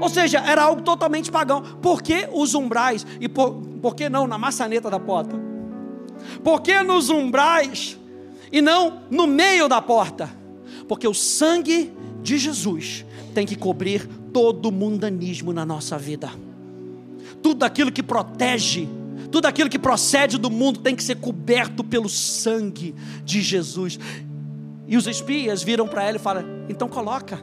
Ou 0.01 0.09
seja, 0.09 0.39
era 0.41 0.63
algo 0.63 0.83
totalmente 0.83 1.31
pagão. 1.31 1.63
Por 1.81 2.03
que 2.03 2.29
os 2.33 2.55
umbrais? 2.55 3.07
E 3.21 3.29
por, 3.29 3.55
por 3.81 3.95
que 3.95 4.09
não 4.09 4.27
na 4.27 4.37
maçaneta 4.37 4.91
da 4.91 5.01
porta? 5.01 5.37
Por 6.43 6.61
que 6.61 6.83
nos 6.83 7.11
umbrais 7.11 7.99
e 8.53 8.61
não 8.61 9.01
no 9.11 9.27
meio 9.27 9.69
da 9.69 9.81
porta? 9.81 10.31
Porque 10.89 11.09
o 11.09 11.15
sangue 11.15 11.93
de 12.23 12.39
Jesus 12.39 13.05
tem 13.35 13.47
que 13.47 13.57
cobrir 13.57 14.07
todo 14.33 14.67
o 14.67 14.73
mundanismo 14.73 15.53
na 15.53 15.65
nossa 15.65 15.97
vida 15.97 16.31
tudo 17.45 17.63
aquilo 17.63 17.93
que 17.93 18.03
protege, 18.03 18.89
tudo 19.31 19.45
aquilo 19.45 19.69
que 19.69 19.79
procede 19.79 20.39
do 20.39 20.51
mundo 20.51 20.81
tem 20.81 20.97
que 20.97 21.05
ser 21.05 21.17
coberto 21.17 21.85
pelo 21.85 22.09
sangue 22.09 22.95
de 23.23 23.43
Jesus. 23.43 23.99
E 24.89 24.97
os 24.97 25.07
espias 25.07 25.63
viram 25.63 25.87
para 25.87 26.05
ela 26.05 26.17
e 26.17 26.19
falaram: 26.19 26.49
então 26.71 26.89
coloca 26.89 27.39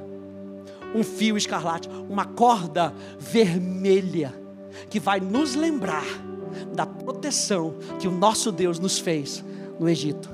um 0.96 1.04
fio 1.04 1.38
escarlate, 1.38 1.88
uma 2.10 2.26
corda 2.26 2.92
vermelha, 3.20 4.34
que 4.90 5.00
vai 5.00 5.20
nos 5.20 5.54
lembrar 5.54 6.06
da 6.74 6.88
proteção 6.88 7.76
que 8.00 8.08
o 8.08 8.12
nosso 8.12 8.52
Deus 8.52 8.80
nos 8.80 8.98
fez 8.98 9.46
no 9.80 9.88
Egito. 9.88 10.32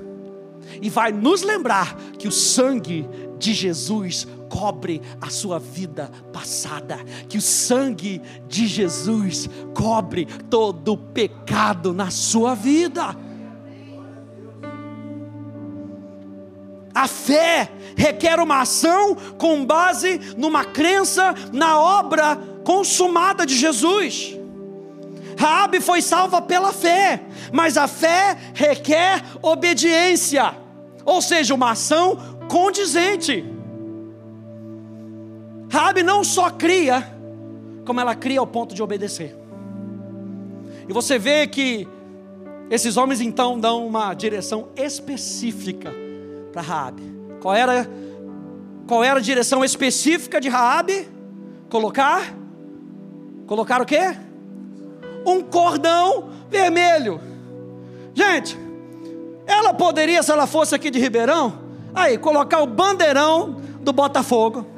E 0.81 0.89
vai 0.89 1.11
nos 1.11 1.41
lembrar 1.41 1.97
que 2.17 2.27
o 2.27 2.31
sangue 2.31 3.05
de 3.37 3.53
Jesus 3.53 4.27
cobre 4.49 5.01
a 5.21 5.29
sua 5.29 5.59
vida 5.59 6.09
passada, 6.33 6.97
que 7.27 7.37
o 7.37 7.41
sangue 7.41 8.21
de 8.47 8.67
Jesus 8.67 9.49
cobre 9.73 10.25
todo 10.49 10.93
o 10.93 10.97
pecado 10.97 11.93
na 11.93 12.09
sua 12.09 12.55
vida. 12.55 13.15
A 16.93 17.07
fé 17.07 17.69
requer 17.95 18.39
uma 18.39 18.61
ação 18.61 19.15
com 19.37 19.63
base 19.63 20.19
numa 20.35 20.65
crença 20.65 21.35
na 21.53 21.79
obra 21.79 22.35
consumada 22.63 23.45
de 23.45 23.55
Jesus. 23.55 24.35
Raabe 25.37 25.79
foi 25.79 26.01
salva 26.01 26.41
pela 26.41 26.73
fé, 26.73 27.21
mas 27.53 27.77
a 27.77 27.87
fé 27.87 28.35
requer 28.55 29.23
obediência, 29.43 30.55
ou 31.05 31.21
seja, 31.21 31.53
uma 31.53 31.71
ação 31.71 32.36
condizente. 32.47 33.45
Rabi 35.69 36.03
não 36.03 36.23
só 36.23 36.49
cria, 36.49 37.05
como 37.85 37.99
ela 37.99 38.15
cria 38.15 38.39
ao 38.39 38.47
ponto 38.47 38.73
de 38.73 38.81
obedecer. 38.81 39.35
E 40.87 40.93
você 40.93 41.19
vê 41.19 41.45
que 41.47 41.87
esses 42.69 42.97
homens 42.97 43.21
então 43.21 43.59
dão 43.59 43.85
uma 43.85 44.13
direção 44.13 44.69
específica 44.75 45.93
para 46.51 46.61
Raabe. 46.61 47.03
Qual 47.41 47.53
era 47.53 47.87
qual 48.87 49.03
era 49.03 49.19
a 49.19 49.21
direção 49.21 49.65
específica 49.65 50.39
de 50.39 50.47
Raabe? 50.47 51.07
Colocar 51.69 52.33
colocar 53.45 53.81
o 53.81 53.85
quê? 53.85 54.15
Um 55.25 55.41
cordão 55.41 56.29
vermelho. 56.49 57.19
Gente, 58.13 58.57
ela 59.45 59.73
poderia, 59.73 60.21
se 60.23 60.31
ela 60.31 60.47
fosse 60.47 60.75
aqui 60.75 60.89
de 60.89 60.99
Ribeirão, 60.99 61.66
aí 61.97 62.17
colocar 62.17 62.61
o 62.61 62.67
bandeirão 62.67 63.61
do 63.81 63.93
Botafogo 63.93 64.77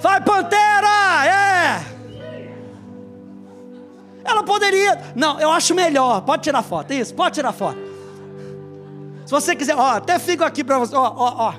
Vai, 0.00 0.18
Pantera! 0.22 1.26
É! 1.26 1.84
Ela 4.24 4.42
poderia. 4.42 4.98
Não, 5.14 5.38
eu 5.38 5.50
acho 5.50 5.74
melhor. 5.74 6.22
Pode 6.22 6.42
tirar 6.42 6.62
foto, 6.62 6.92
isso, 6.92 7.14
pode 7.14 7.34
tirar 7.34 7.52
foto. 7.52 7.78
Se 9.26 9.30
você 9.30 9.54
quiser, 9.54 9.76
ó, 9.76 9.90
até 9.90 10.18
fico 10.18 10.42
aqui 10.42 10.64
para 10.64 10.78
você, 10.78 10.96
ó, 10.96 11.12
ó, 11.16 11.34
ó. 11.36 11.54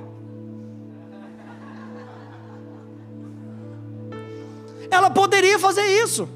Ela 4.89 5.09
poderia 5.09 5.59
fazer 5.59 5.85
isso. 6.03 6.27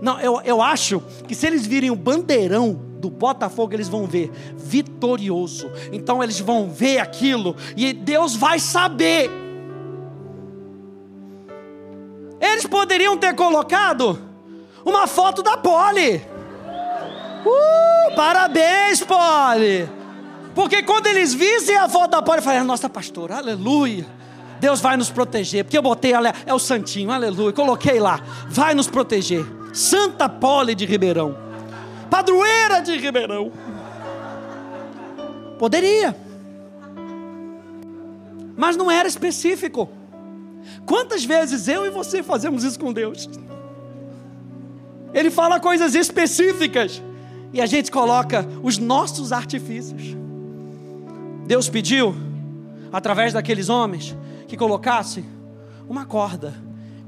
Não, 0.00 0.20
eu, 0.20 0.40
eu 0.44 0.60
acho 0.60 1.00
que 1.26 1.34
se 1.34 1.46
eles 1.46 1.66
virem 1.66 1.90
o 1.90 1.96
bandeirão 1.96 2.80
do 3.08 3.16
Botafogo, 3.16 3.74
eles 3.74 3.88
vão 3.88 4.06
ver 4.06 4.30
vitorioso. 4.56 5.70
Então 5.92 6.22
eles 6.22 6.40
vão 6.40 6.70
ver 6.70 6.98
aquilo 6.98 7.56
e 7.76 7.92
Deus 7.92 8.34
vai 8.34 8.58
saber 8.58 9.30
eles 12.40 12.66
poderiam 12.66 13.16
ter 13.16 13.34
colocado 13.34 14.18
uma 14.84 15.06
foto 15.06 15.42
da 15.42 15.56
Polly. 15.56 16.22
Uh, 17.44 18.14
parabéns, 18.14 19.02
Polly. 19.02 19.88
Porque 20.54 20.82
quando 20.82 21.06
eles 21.06 21.34
vissem 21.34 21.76
a 21.76 21.88
foto 21.88 22.12
da 22.12 22.22
Polly, 22.22 22.40
falaram: 22.40 22.64
Nossa, 22.64 22.88
pastor, 22.88 23.32
aleluia. 23.32 24.06
Deus 24.58 24.80
vai 24.80 24.96
nos 24.96 25.10
proteger. 25.10 25.64
Porque 25.64 25.76
eu 25.76 25.82
botei, 25.82 26.12
é 26.46 26.54
o 26.54 26.58
santinho, 26.58 27.10
aleluia. 27.10 27.52
Coloquei 27.52 28.00
lá, 28.00 28.20
vai 28.48 28.74
nos 28.74 28.88
proteger. 28.88 29.44
Santa 29.72 30.28
Polly 30.28 30.74
de 30.74 30.86
Ribeirão. 30.86 31.45
Padroeira 32.10 32.80
de 32.80 32.96
Ribeirão. 32.96 33.52
Poderia. 35.58 36.16
Mas 38.56 38.76
não 38.76 38.90
era 38.90 39.08
específico. 39.08 39.88
Quantas 40.84 41.24
vezes 41.24 41.68
eu 41.68 41.86
e 41.86 41.90
você 41.90 42.22
fazemos 42.22 42.64
isso 42.64 42.78
com 42.78 42.92
Deus? 42.92 43.28
Ele 45.12 45.30
fala 45.30 45.60
coisas 45.60 45.94
específicas 45.94 47.02
e 47.52 47.60
a 47.60 47.66
gente 47.66 47.90
coloca 47.90 48.46
os 48.62 48.78
nossos 48.78 49.32
artifícios. 49.32 50.16
Deus 51.46 51.68
pediu, 51.68 52.14
através 52.92 53.32
daqueles 53.32 53.68
homens, 53.68 54.16
que 54.48 54.56
colocasse 54.56 55.24
uma 55.88 56.04
corda 56.04 56.54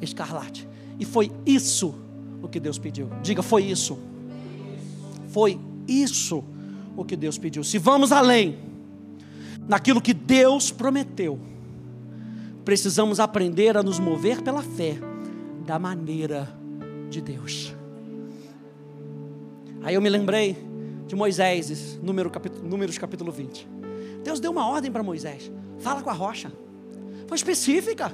escarlate. 0.01 0.69
E 0.99 1.05
foi 1.05 1.31
isso 1.45 1.95
o 2.43 2.49
que 2.49 2.61
Deus 2.61 2.79
pediu. 2.79 3.11
Diga, 3.23 3.43
foi 3.43 3.65
isso. 3.65 3.99
Foi 5.29 5.59
isso 5.87 6.45
o 6.97 7.05
que 7.05 7.17
Deus 7.17 7.39
pediu. 7.39 7.63
Se 7.63 7.79
vamos 7.79 8.13
além 8.13 8.59
naquilo 9.69 10.01
que 10.01 10.13
Deus 10.13 10.71
prometeu, 10.71 11.39
precisamos 12.65 13.21
aprender 13.21 13.77
a 13.77 13.83
nos 13.83 13.99
mover 13.99 14.43
pela 14.43 14.63
fé 14.63 14.99
da 15.65 15.79
maneira 15.79 16.49
de 17.09 17.21
Deus. 17.21 17.75
Aí 19.83 19.95
eu 19.95 20.03
me 20.03 20.09
lembrei 20.09 20.57
de 21.07 21.15
Moisés, 21.15 21.99
número, 22.03 22.29
capítulo, 22.31 22.69
Números 22.69 22.99
capítulo 22.99 23.33
20. 23.33 23.69
Deus 24.23 24.41
deu 24.41 24.51
uma 24.51 24.67
ordem 24.69 24.91
para 24.91 25.03
Moisés: 25.03 25.51
fala 25.79 26.03
com 26.03 26.11
a 26.11 26.13
rocha. 26.13 26.53
Foi 27.27 27.37
específica. 27.37 28.11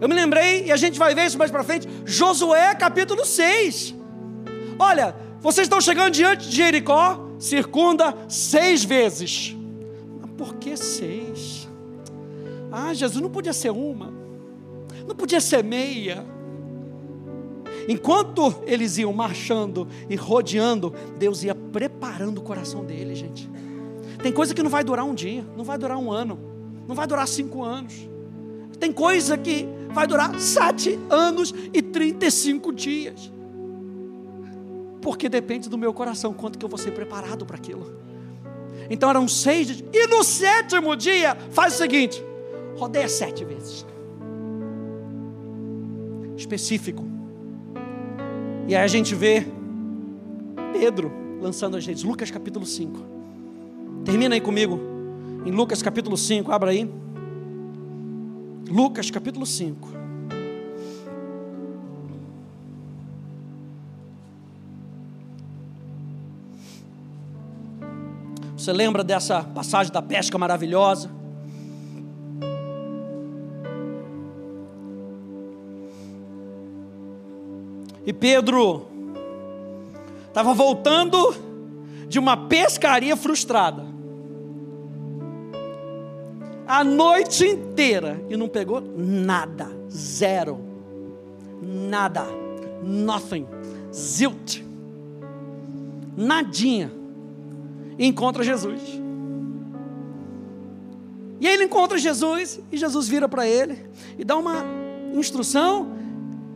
Eu 0.00 0.08
me 0.08 0.14
lembrei, 0.14 0.66
e 0.66 0.72
a 0.72 0.76
gente 0.76 0.98
vai 0.98 1.14
ver 1.14 1.26
isso 1.26 1.38
mais 1.38 1.50
para 1.50 1.62
frente, 1.62 1.88
Josué 2.04 2.74
capítulo 2.74 3.24
6. 3.24 3.94
Olha, 4.78 5.14
vocês 5.40 5.66
estão 5.66 5.80
chegando 5.80 6.12
diante 6.12 6.48
de 6.48 6.56
Jericó, 6.56 7.28
circunda 7.38 8.14
seis 8.28 8.84
vezes. 8.84 9.56
Mas 10.20 10.30
por 10.32 10.54
que 10.56 10.76
seis? 10.76 11.68
Ah, 12.72 12.92
Jesus 12.92 13.22
não 13.22 13.30
podia 13.30 13.52
ser 13.52 13.70
uma, 13.70 14.12
não 15.06 15.14
podia 15.14 15.40
ser 15.40 15.62
meia. 15.62 16.24
Enquanto 17.88 18.54
eles 18.66 18.96
iam 18.98 19.12
marchando 19.12 19.86
e 20.08 20.16
rodeando, 20.16 20.94
Deus 21.18 21.44
ia 21.44 21.54
preparando 21.54 22.38
o 22.38 22.42
coração 22.42 22.84
dele, 22.84 23.14
gente. 23.14 23.48
Tem 24.22 24.32
coisa 24.32 24.54
que 24.54 24.62
não 24.62 24.70
vai 24.70 24.82
durar 24.82 25.04
um 25.04 25.14
dia, 25.14 25.44
não 25.56 25.64
vai 25.64 25.76
durar 25.76 25.98
um 25.98 26.10
ano, 26.10 26.38
não 26.88 26.94
vai 26.94 27.06
durar 27.06 27.28
cinco 27.28 27.62
anos. 27.62 28.08
Tem 28.80 28.90
coisa 28.90 29.36
que 29.36 29.68
vai 29.90 30.06
durar 30.06 30.38
sete 30.40 30.98
anos 31.10 31.54
e 31.72 31.82
35 31.82 32.72
dias. 32.72 33.33
Porque 35.04 35.28
depende 35.28 35.68
do 35.68 35.76
meu 35.76 35.92
coração, 35.92 36.32
quanto 36.32 36.58
que 36.58 36.64
eu 36.64 36.68
vou 36.68 36.78
ser 36.78 36.92
preparado 36.92 37.44
para 37.44 37.56
aquilo. 37.56 37.94
Então 38.88 39.10
eram 39.10 39.28
seis 39.28 39.66
dias. 39.66 39.84
E 39.92 40.06
no 40.06 40.24
sétimo 40.24 40.96
dia, 40.96 41.36
faz 41.50 41.74
o 41.74 41.76
seguinte: 41.76 42.24
rodeia 42.74 43.06
sete 43.06 43.44
vezes. 43.44 43.84
Específico. 46.38 47.04
E 48.66 48.74
aí 48.74 48.82
a 48.82 48.86
gente 48.86 49.14
vê 49.14 49.46
Pedro 50.72 51.12
lançando 51.38 51.76
as 51.76 51.86
redes. 51.86 52.02
Lucas 52.02 52.30
capítulo 52.30 52.64
5. 52.64 52.98
Termina 54.06 54.34
aí 54.34 54.40
comigo. 54.40 54.80
Em 55.44 55.50
Lucas 55.50 55.82
capítulo 55.82 56.16
5, 56.16 56.50
abra 56.50 56.70
aí. 56.70 56.90
Lucas 58.70 59.10
capítulo 59.10 59.44
5. 59.44 59.93
Você 68.64 68.72
lembra 68.72 69.04
dessa 69.04 69.42
passagem 69.42 69.92
da 69.92 70.00
pesca 70.00 70.38
maravilhosa? 70.38 71.10
E 78.06 78.10
Pedro 78.10 78.86
estava 80.28 80.54
voltando 80.54 81.18
de 82.08 82.18
uma 82.18 82.38
pescaria 82.38 83.14
frustrada. 83.18 83.84
A 86.66 86.82
noite 86.82 87.44
inteira 87.44 88.18
e 88.30 88.36
não 88.38 88.48
pegou 88.48 88.80
nada, 88.80 89.68
zero, 89.90 90.58
nada, 91.60 92.26
nothing, 92.82 93.46
zilt, 93.92 94.62
nadinha. 96.16 97.03
E 97.98 98.06
encontra 98.06 98.42
Jesus. 98.42 98.80
E 101.40 101.46
aí 101.46 101.54
ele 101.54 101.64
encontra 101.64 101.98
Jesus 101.98 102.60
e 102.72 102.76
Jesus 102.76 103.08
vira 103.08 103.28
para 103.28 103.46
ele 103.46 103.78
e 104.18 104.24
dá 104.24 104.36
uma 104.36 104.64
instrução 105.14 105.92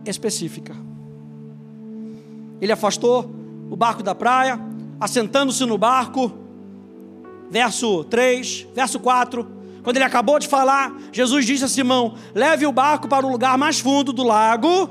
específica. 0.04 0.74
Ele 2.60 2.72
afastou 2.72 3.30
o 3.70 3.76
barco 3.76 4.02
da 4.02 4.14
praia, 4.14 4.58
assentando-se 4.98 5.64
no 5.64 5.78
barco. 5.78 6.32
Verso 7.50 8.04
3, 8.04 8.66
verso 8.74 8.98
4. 8.98 9.46
Quando 9.82 9.96
ele 9.96 10.04
acabou 10.04 10.38
de 10.38 10.48
falar, 10.48 10.94
Jesus 11.12 11.46
disse 11.46 11.64
a 11.64 11.68
Simão: 11.68 12.14
Leve 12.34 12.66
o 12.66 12.72
barco 12.72 13.08
para 13.08 13.26
o 13.26 13.30
lugar 13.30 13.56
mais 13.56 13.80
fundo 13.80 14.12
do 14.12 14.22
lago, 14.22 14.88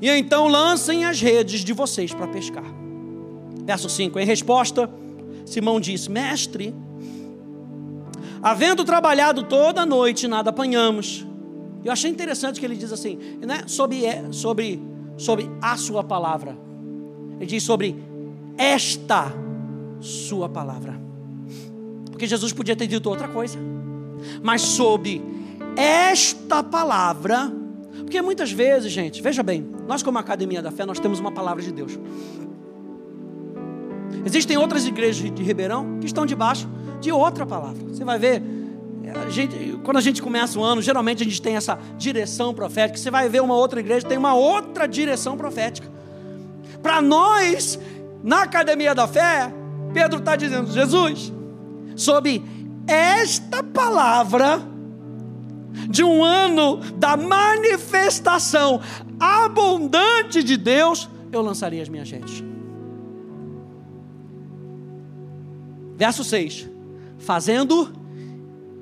e 0.00 0.08
então 0.10 0.48
lancem 0.48 1.04
as 1.04 1.20
redes 1.20 1.62
de 1.62 1.72
vocês 1.72 2.12
para 2.12 2.26
pescar. 2.28 2.64
Verso 3.64 3.88
5. 3.88 4.18
Em 4.18 4.26
resposta, 4.26 4.88
Simão 5.48 5.80
disse: 5.80 6.10
Mestre, 6.10 6.74
havendo 8.42 8.84
trabalhado 8.84 9.42
toda 9.44 9.82
a 9.82 9.86
noite, 9.86 10.28
nada 10.28 10.50
apanhamos. 10.50 11.26
Eu 11.84 11.92
achei 11.92 12.10
interessante 12.10 12.60
que 12.60 12.66
ele 12.66 12.76
diz 12.76 12.92
assim, 12.92 13.18
né, 13.40 13.62
sobre, 13.66 14.04
sobre, 14.32 14.80
sobre 15.16 15.50
a 15.62 15.76
sua 15.76 16.04
palavra. 16.04 16.56
Ele 17.36 17.46
diz 17.46 17.62
sobre 17.62 17.96
esta 18.56 19.32
sua 20.00 20.48
palavra. 20.48 21.00
Porque 22.10 22.26
Jesus 22.26 22.52
podia 22.52 22.74
ter 22.74 22.86
dito 22.86 23.08
outra 23.08 23.28
coisa. 23.28 23.58
Mas 24.42 24.60
sobre 24.62 25.22
esta 25.76 26.62
palavra, 26.62 27.50
porque 27.98 28.20
muitas 28.20 28.50
vezes, 28.50 28.92
gente, 28.92 29.22
veja 29.22 29.42
bem, 29.42 29.64
nós 29.86 30.02
como 30.02 30.18
Academia 30.18 30.60
da 30.60 30.72
Fé, 30.72 30.84
nós 30.84 30.98
temos 30.98 31.20
uma 31.20 31.30
palavra 31.30 31.62
de 31.62 31.72
Deus. 31.72 31.96
Existem 34.24 34.56
outras 34.56 34.86
igrejas 34.86 35.30
de 35.30 35.42
Ribeirão 35.42 35.98
que 36.00 36.06
estão 36.06 36.26
debaixo 36.26 36.68
de 37.00 37.10
outra 37.12 37.46
palavra. 37.46 37.82
Você 37.88 38.04
vai 38.04 38.18
ver, 38.18 38.42
a 39.26 39.30
gente, 39.30 39.78
quando 39.84 39.96
a 39.96 40.00
gente 40.00 40.20
começa 40.20 40.58
o 40.58 40.64
ano, 40.64 40.82
geralmente 40.82 41.22
a 41.22 41.24
gente 41.24 41.40
tem 41.40 41.56
essa 41.56 41.78
direção 41.96 42.52
profética. 42.52 42.98
Você 42.98 43.10
vai 43.10 43.28
ver 43.28 43.42
uma 43.42 43.54
outra 43.54 43.80
igreja 43.80 44.06
tem 44.06 44.18
uma 44.18 44.34
outra 44.34 44.86
direção 44.86 45.36
profética. 45.36 45.88
Para 46.82 47.00
nós, 47.00 47.78
na 48.22 48.42
academia 48.42 48.94
da 48.94 49.06
fé, 49.06 49.52
Pedro 49.92 50.18
está 50.18 50.36
dizendo: 50.36 50.70
Jesus, 50.70 51.32
sob 51.96 52.42
esta 52.86 53.62
palavra, 53.62 54.62
de 55.88 56.02
um 56.02 56.24
ano 56.24 56.78
da 56.96 57.16
manifestação 57.16 58.80
abundante 59.18 60.42
de 60.42 60.56
Deus, 60.56 61.08
eu 61.30 61.42
lançaria 61.42 61.82
as 61.82 61.88
minhas 61.88 62.10
redes. 62.10 62.42
Verso 65.98 66.22
6: 66.22 66.68
Fazendo 67.18 67.92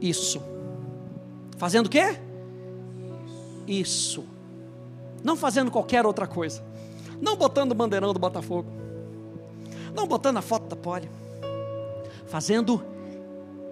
isso. 0.02 0.42
Fazendo 1.56 1.86
o 1.86 1.88
quê? 1.88 2.20
Isso. 3.66 4.22
Não 5.24 5.34
fazendo 5.34 5.70
qualquer 5.70 6.04
outra 6.04 6.26
coisa. 6.26 6.62
Não 7.18 7.34
botando 7.34 7.72
o 7.72 7.74
bandeirão 7.74 8.12
do 8.12 8.18
Botafogo. 8.18 8.70
Não 9.94 10.06
botando 10.06 10.36
a 10.36 10.42
foto 10.42 10.66
da 10.66 10.76
Poli. 10.76 11.08
Fazendo 12.26 12.84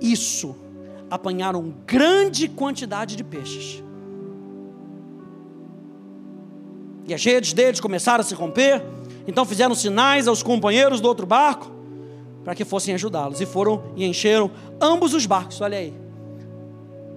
isso, 0.00 0.56
apanharam 1.10 1.74
grande 1.86 2.48
quantidade 2.48 3.14
de 3.14 3.22
peixes. 3.22 3.84
E 7.06 7.12
as 7.12 7.22
redes 7.22 7.52
deles 7.52 7.78
começaram 7.78 8.22
a 8.22 8.24
se 8.24 8.34
romper. 8.34 8.82
Então 9.26 9.44
fizeram 9.44 9.74
sinais 9.74 10.26
aos 10.26 10.42
companheiros 10.42 10.98
do 10.98 11.08
outro 11.08 11.26
barco 11.26 11.73
para 12.44 12.54
que 12.54 12.64
fossem 12.64 12.94
ajudá-los. 12.94 13.40
E 13.40 13.46
foram 13.46 13.82
e 13.96 14.04
encheram 14.04 14.50
ambos 14.80 15.14
os 15.14 15.24
barcos. 15.26 15.60
Olha 15.60 15.78
aí. 15.78 15.94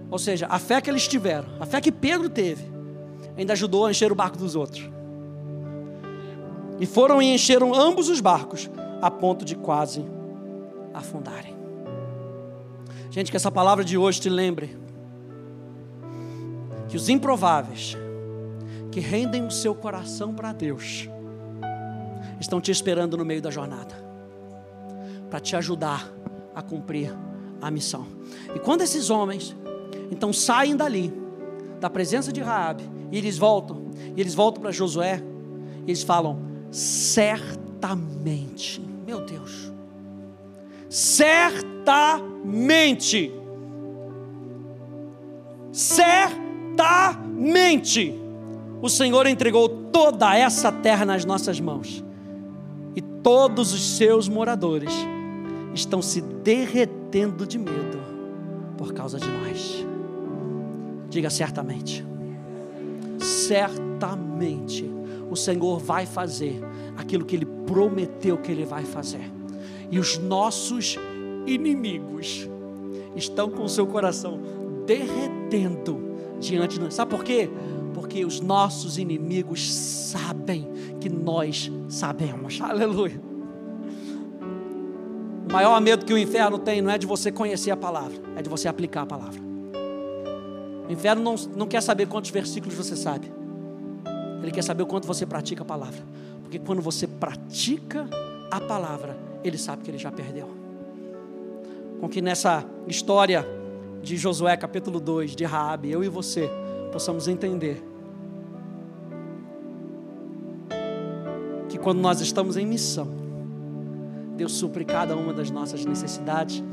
Ou 0.09 0.17
seja, 0.17 0.47
a 0.49 0.57
fé 0.57 0.79
que 0.79 0.89
eles 0.89 1.07
tiveram, 1.07 1.47
a 1.59 1.65
fé 1.65 1.81
que 1.81 1.91
Pedro 1.91 2.29
teve, 2.29 2.63
ainda 3.37 3.53
ajudou 3.53 3.85
a 3.85 3.91
encher 3.91 4.11
o 4.11 4.15
barco 4.15 4.37
dos 4.37 4.55
outros. 4.55 4.89
E 6.79 6.85
foram 6.85 7.21
e 7.21 7.33
encheram 7.33 7.73
ambos 7.73 8.07
os 8.07 8.21
barcos, 8.21 8.69
a 9.01 9.11
ponto 9.11 9.43
de 9.43 9.55
quase 9.55 10.05
afundarem. 10.93 11.55
Gente, 13.11 13.31
que 13.31 13.37
essa 13.37 13.51
palavra 13.51 13.83
de 13.83 13.97
hoje 13.97 14.21
te 14.21 14.29
lembre 14.29 14.77
que 16.87 16.95
os 16.95 17.09
improváveis, 17.09 17.97
que 18.91 18.99
rendem 18.99 19.45
o 19.45 19.51
seu 19.51 19.75
coração 19.75 20.33
para 20.33 20.53
Deus, 20.53 21.09
estão 22.39 22.61
te 22.61 22.71
esperando 22.71 23.17
no 23.17 23.25
meio 23.25 23.41
da 23.41 23.51
jornada, 23.51 24.06
para 25.29 25.39
te 25.39 25.55
ajudar 25.55 26.11
a 26.53 26.61
cumprir 26.61 27.13
a 27.61 27.71
missão. 27.71 28.05
E 28.55 28.59
quando 28.59 28.81
esses 28.81 29.09
homens 29.09 29.55
então 30.11 30.33
saem 30.33 30.75
dali, 30.75 31.13
da 31.79 31.89
presença 31.89 32.31
de 32.31 32.41
Raabe, 32.41 32.83
e 33.11 33.17
eles 33.17 33.35
voltam, 33.37 33.87
e 34.15 34.21
eles 34.21 34.33
voltam 34.33 34.61
para 34.61 34.71
Josué, 34.71 35.21
e 35.85 35.91
eles 35.91 36.03
falam: 36.03 36.39
certamente, 36.71 38.81
meu 39.05 39.19
Deus, 39.21 39.71
certamente, 40.89 43.31
certamente. 45.71 48.21
O 48.79 48.89
Senhor 48.89 49.25
entregou 49.25 49.67
toda 49.67 50.37
essa 50.37 50.71
terra 50.71 51.03
nas 51.05 51.25
nossas 51.25 51.59
mãos, 51.59 52.05
e 52.95 53.01
todos 53.01 53.73
os 53.73 53.97
seus 53.97 54.29
moradores 54.29 54.93
estão 55.77 56.01
se 56.01 56.21
derretendo 56.21 57.45
de 57.45 57.57
medo 57.57 57.99
por 58.77 58.93
causa 58.93 59.19
de 59.19 59.27
nós. 59.27 59.85
Diga 61.09 61.29
certamente. 61.29 62.05
Certamente 63.19 64.89
o 65.29 65.35
Senhor 65.35 65.79
vai 65.79 66.05
fazer 66.05 66.59
aquilo 66.97 67.25
que 67.25 67.35
ele 67.35 67.45
prometeu 67.65 68.37
que 68.37 68.51
ele 68.51 68.65
vai 68.65 68.83
fazer. 68.83 69.31
E 69.89 69.99
os 69.99 70.17
nossos 70.17 70.97
inimigos 71.45 72.49
estão 73.15 73.49
com 73.49 73.63
o 73.63 73.69
seu 73.69 73.87
coração 73.87 74.39
derretendo 74.85 75.99
diante 76.39 76.75
de 76.75 76.81
nós. 76.81 76.93
Sabe 76.93 77.11
por 77.11 77.23
quê? 77.23 77.49
Porque 77.93 78.23
os 78.25 78.41
nossos 78.41 78.97
inimigos 78.97 79.73
sabem 79.73 80.67
que 80.99 81.09
nós 81.09 81.71
sabemos. 81.89 82.59
Aleluia. 82.61 83.26
O 85.47 85.53
maior 85.53 85.79
medo 85.79 86.05
que 86.05 86.13
o 86.13 86.17
inferno 86.17 86.59
tem 86.59 86.81
não 86.81 86.91
é 86.91 86.97
de 86.97 87.07
você 87.07 87.31
conhecer 87.31 87.71
a 87.71 87.77
palavra, 87.77 88.17
é 88.35 88.41
de 88.41 88.49
você 88.49 88.67
aplicar 88.67 89.03
a 89.03 89.05
palavra. 89.05 89.39
O 90.89 90.91
inferno 90.91 91.23
não, 91.23 91.35
não 91.55 91.67
quer 91.67 91.81
saber 91.81 92.07
quantos 92.07 92.31
versículos 92.31 92.75
você 92.75 92.95
sabe, 92.95 93.31
ele 94.41 94.51
quer 94.51 94.63
saber 94.63 94.83
o 94.83 94.85
quanto 94.85 95.07
você 95.07 95.25
pratica 95.25 95.63
a 95.63 95.65
palavra. 95.65 96.01
Porque 96.43 96.59
quando 96.59 96.81
você 96.81 97.07
pratica 97.07 98.07
a 98.51 98.59
palavra, 98.59 99.17
ele 99.43 99.57
sabe 99.57 99.83
que 99.83 99.91
ele 99.91 99.97
já 99.97 100.11
perdeu. 100.11 100.49
Com 101.99 102.07
que 102.07 102.21
nessa 102.21 102.65
história 102.87 103.45
de 104.01 104.15
Josué, 104.17 104.55
capítulo 104.55 104.99
2, 104.99 105.35
de 105.35 105.43
Raabe, 105.45 105.91
eu 105.91 106.03
e 106.03 106.09
você 106.09 106.49
possamos 106.91 107.27
entender 107.27 107.83
que 111.67 111.77
quando 111.77 111.99
nós 111.99 112.21
estamos 112.21 112.55
em 112.55 112.65
missão, 112.65 113.26
Deus 114.37 114.53
supre 114.53 114.85
cada 114.85 115.15
uma 115.15 115.33
das 115.33 115.49
nossas 115.49 115.83
necessidades, 115.83 116.63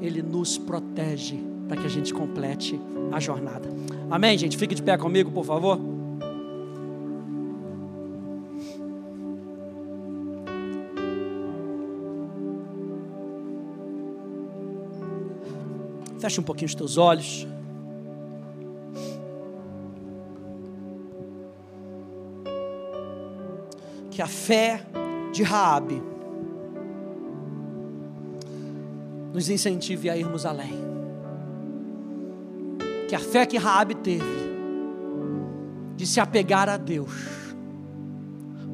Ele 0.00 0.22
nos 0.22 0.58
protege 0.58 1.40
para 1.66 1.78
que 1.78 1.86
a 1.86 1.88
gente 1.88 2.12
complete 2.12 2.78
a 3.10 3.18
jornada. 3.18 3.66
Amém, 4.10 4.36
gente? 4.36 4.58
Fique 4.58 4.74
de 4.74 4.82
pé 4.82 4.98
comigo, 4.98 5.30
por 5.30 5.44
favor. 5.44 5.80
Feche 16.20 16.40
um 16.40 16.44
pouquinho 16.44 16.66
os 16.66 16.74
teus 16.74 16.98
olhos. 16.98 17.46
Que 24.10 24.20
a 24.20 24.26
fé 24.26 24.82
de 25.32 25.42
Raabe 25.42 26.17
nos 29.32 29.48
incentive 29.48 30.10
a 30.10 30.16
irmos 30.16 30.44
além. 30.44 30.74
Que 33.08 33.14
a 33.14 33.18
fé 33.18 33.46
que 33.46 33.56
Raabe 33.56 33.94
teve 33.94 34.48
de 35.96 36.06
se 36.06 36.20
apegar 36.20 36.68
a 36.68 36.76
Deus 36.76 37.12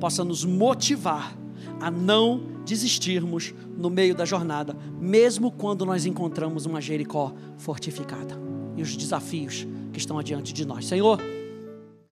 possa 0.00 0.24
nos 0.24 0.44
motivar 0.44 1.36
a 1.80 1.90
não 1.90 2.42
desistirmos 2.64 3.54
no 3.76 3.90
meio 3.90 4.14
da 4.14 4.24
jornada, 4.24 4.76
mesmo 5.00 5.50
quando 5.50 5.84
nós 5.84 6.06
encontramos 6.06 6.66
uma 6.66 6.80
Jericó 6.80 7.32
fortificada 7.58 8.38
e 8.76 8.82
os 8.82 8.96
desafios 8.96 9.66
que 9.92 9.98
estão 9.98 10.18
adiante 10.18 10.52
de 10.52 10.66
nós. 10.66 10.86
Senhor, 10.86 11.18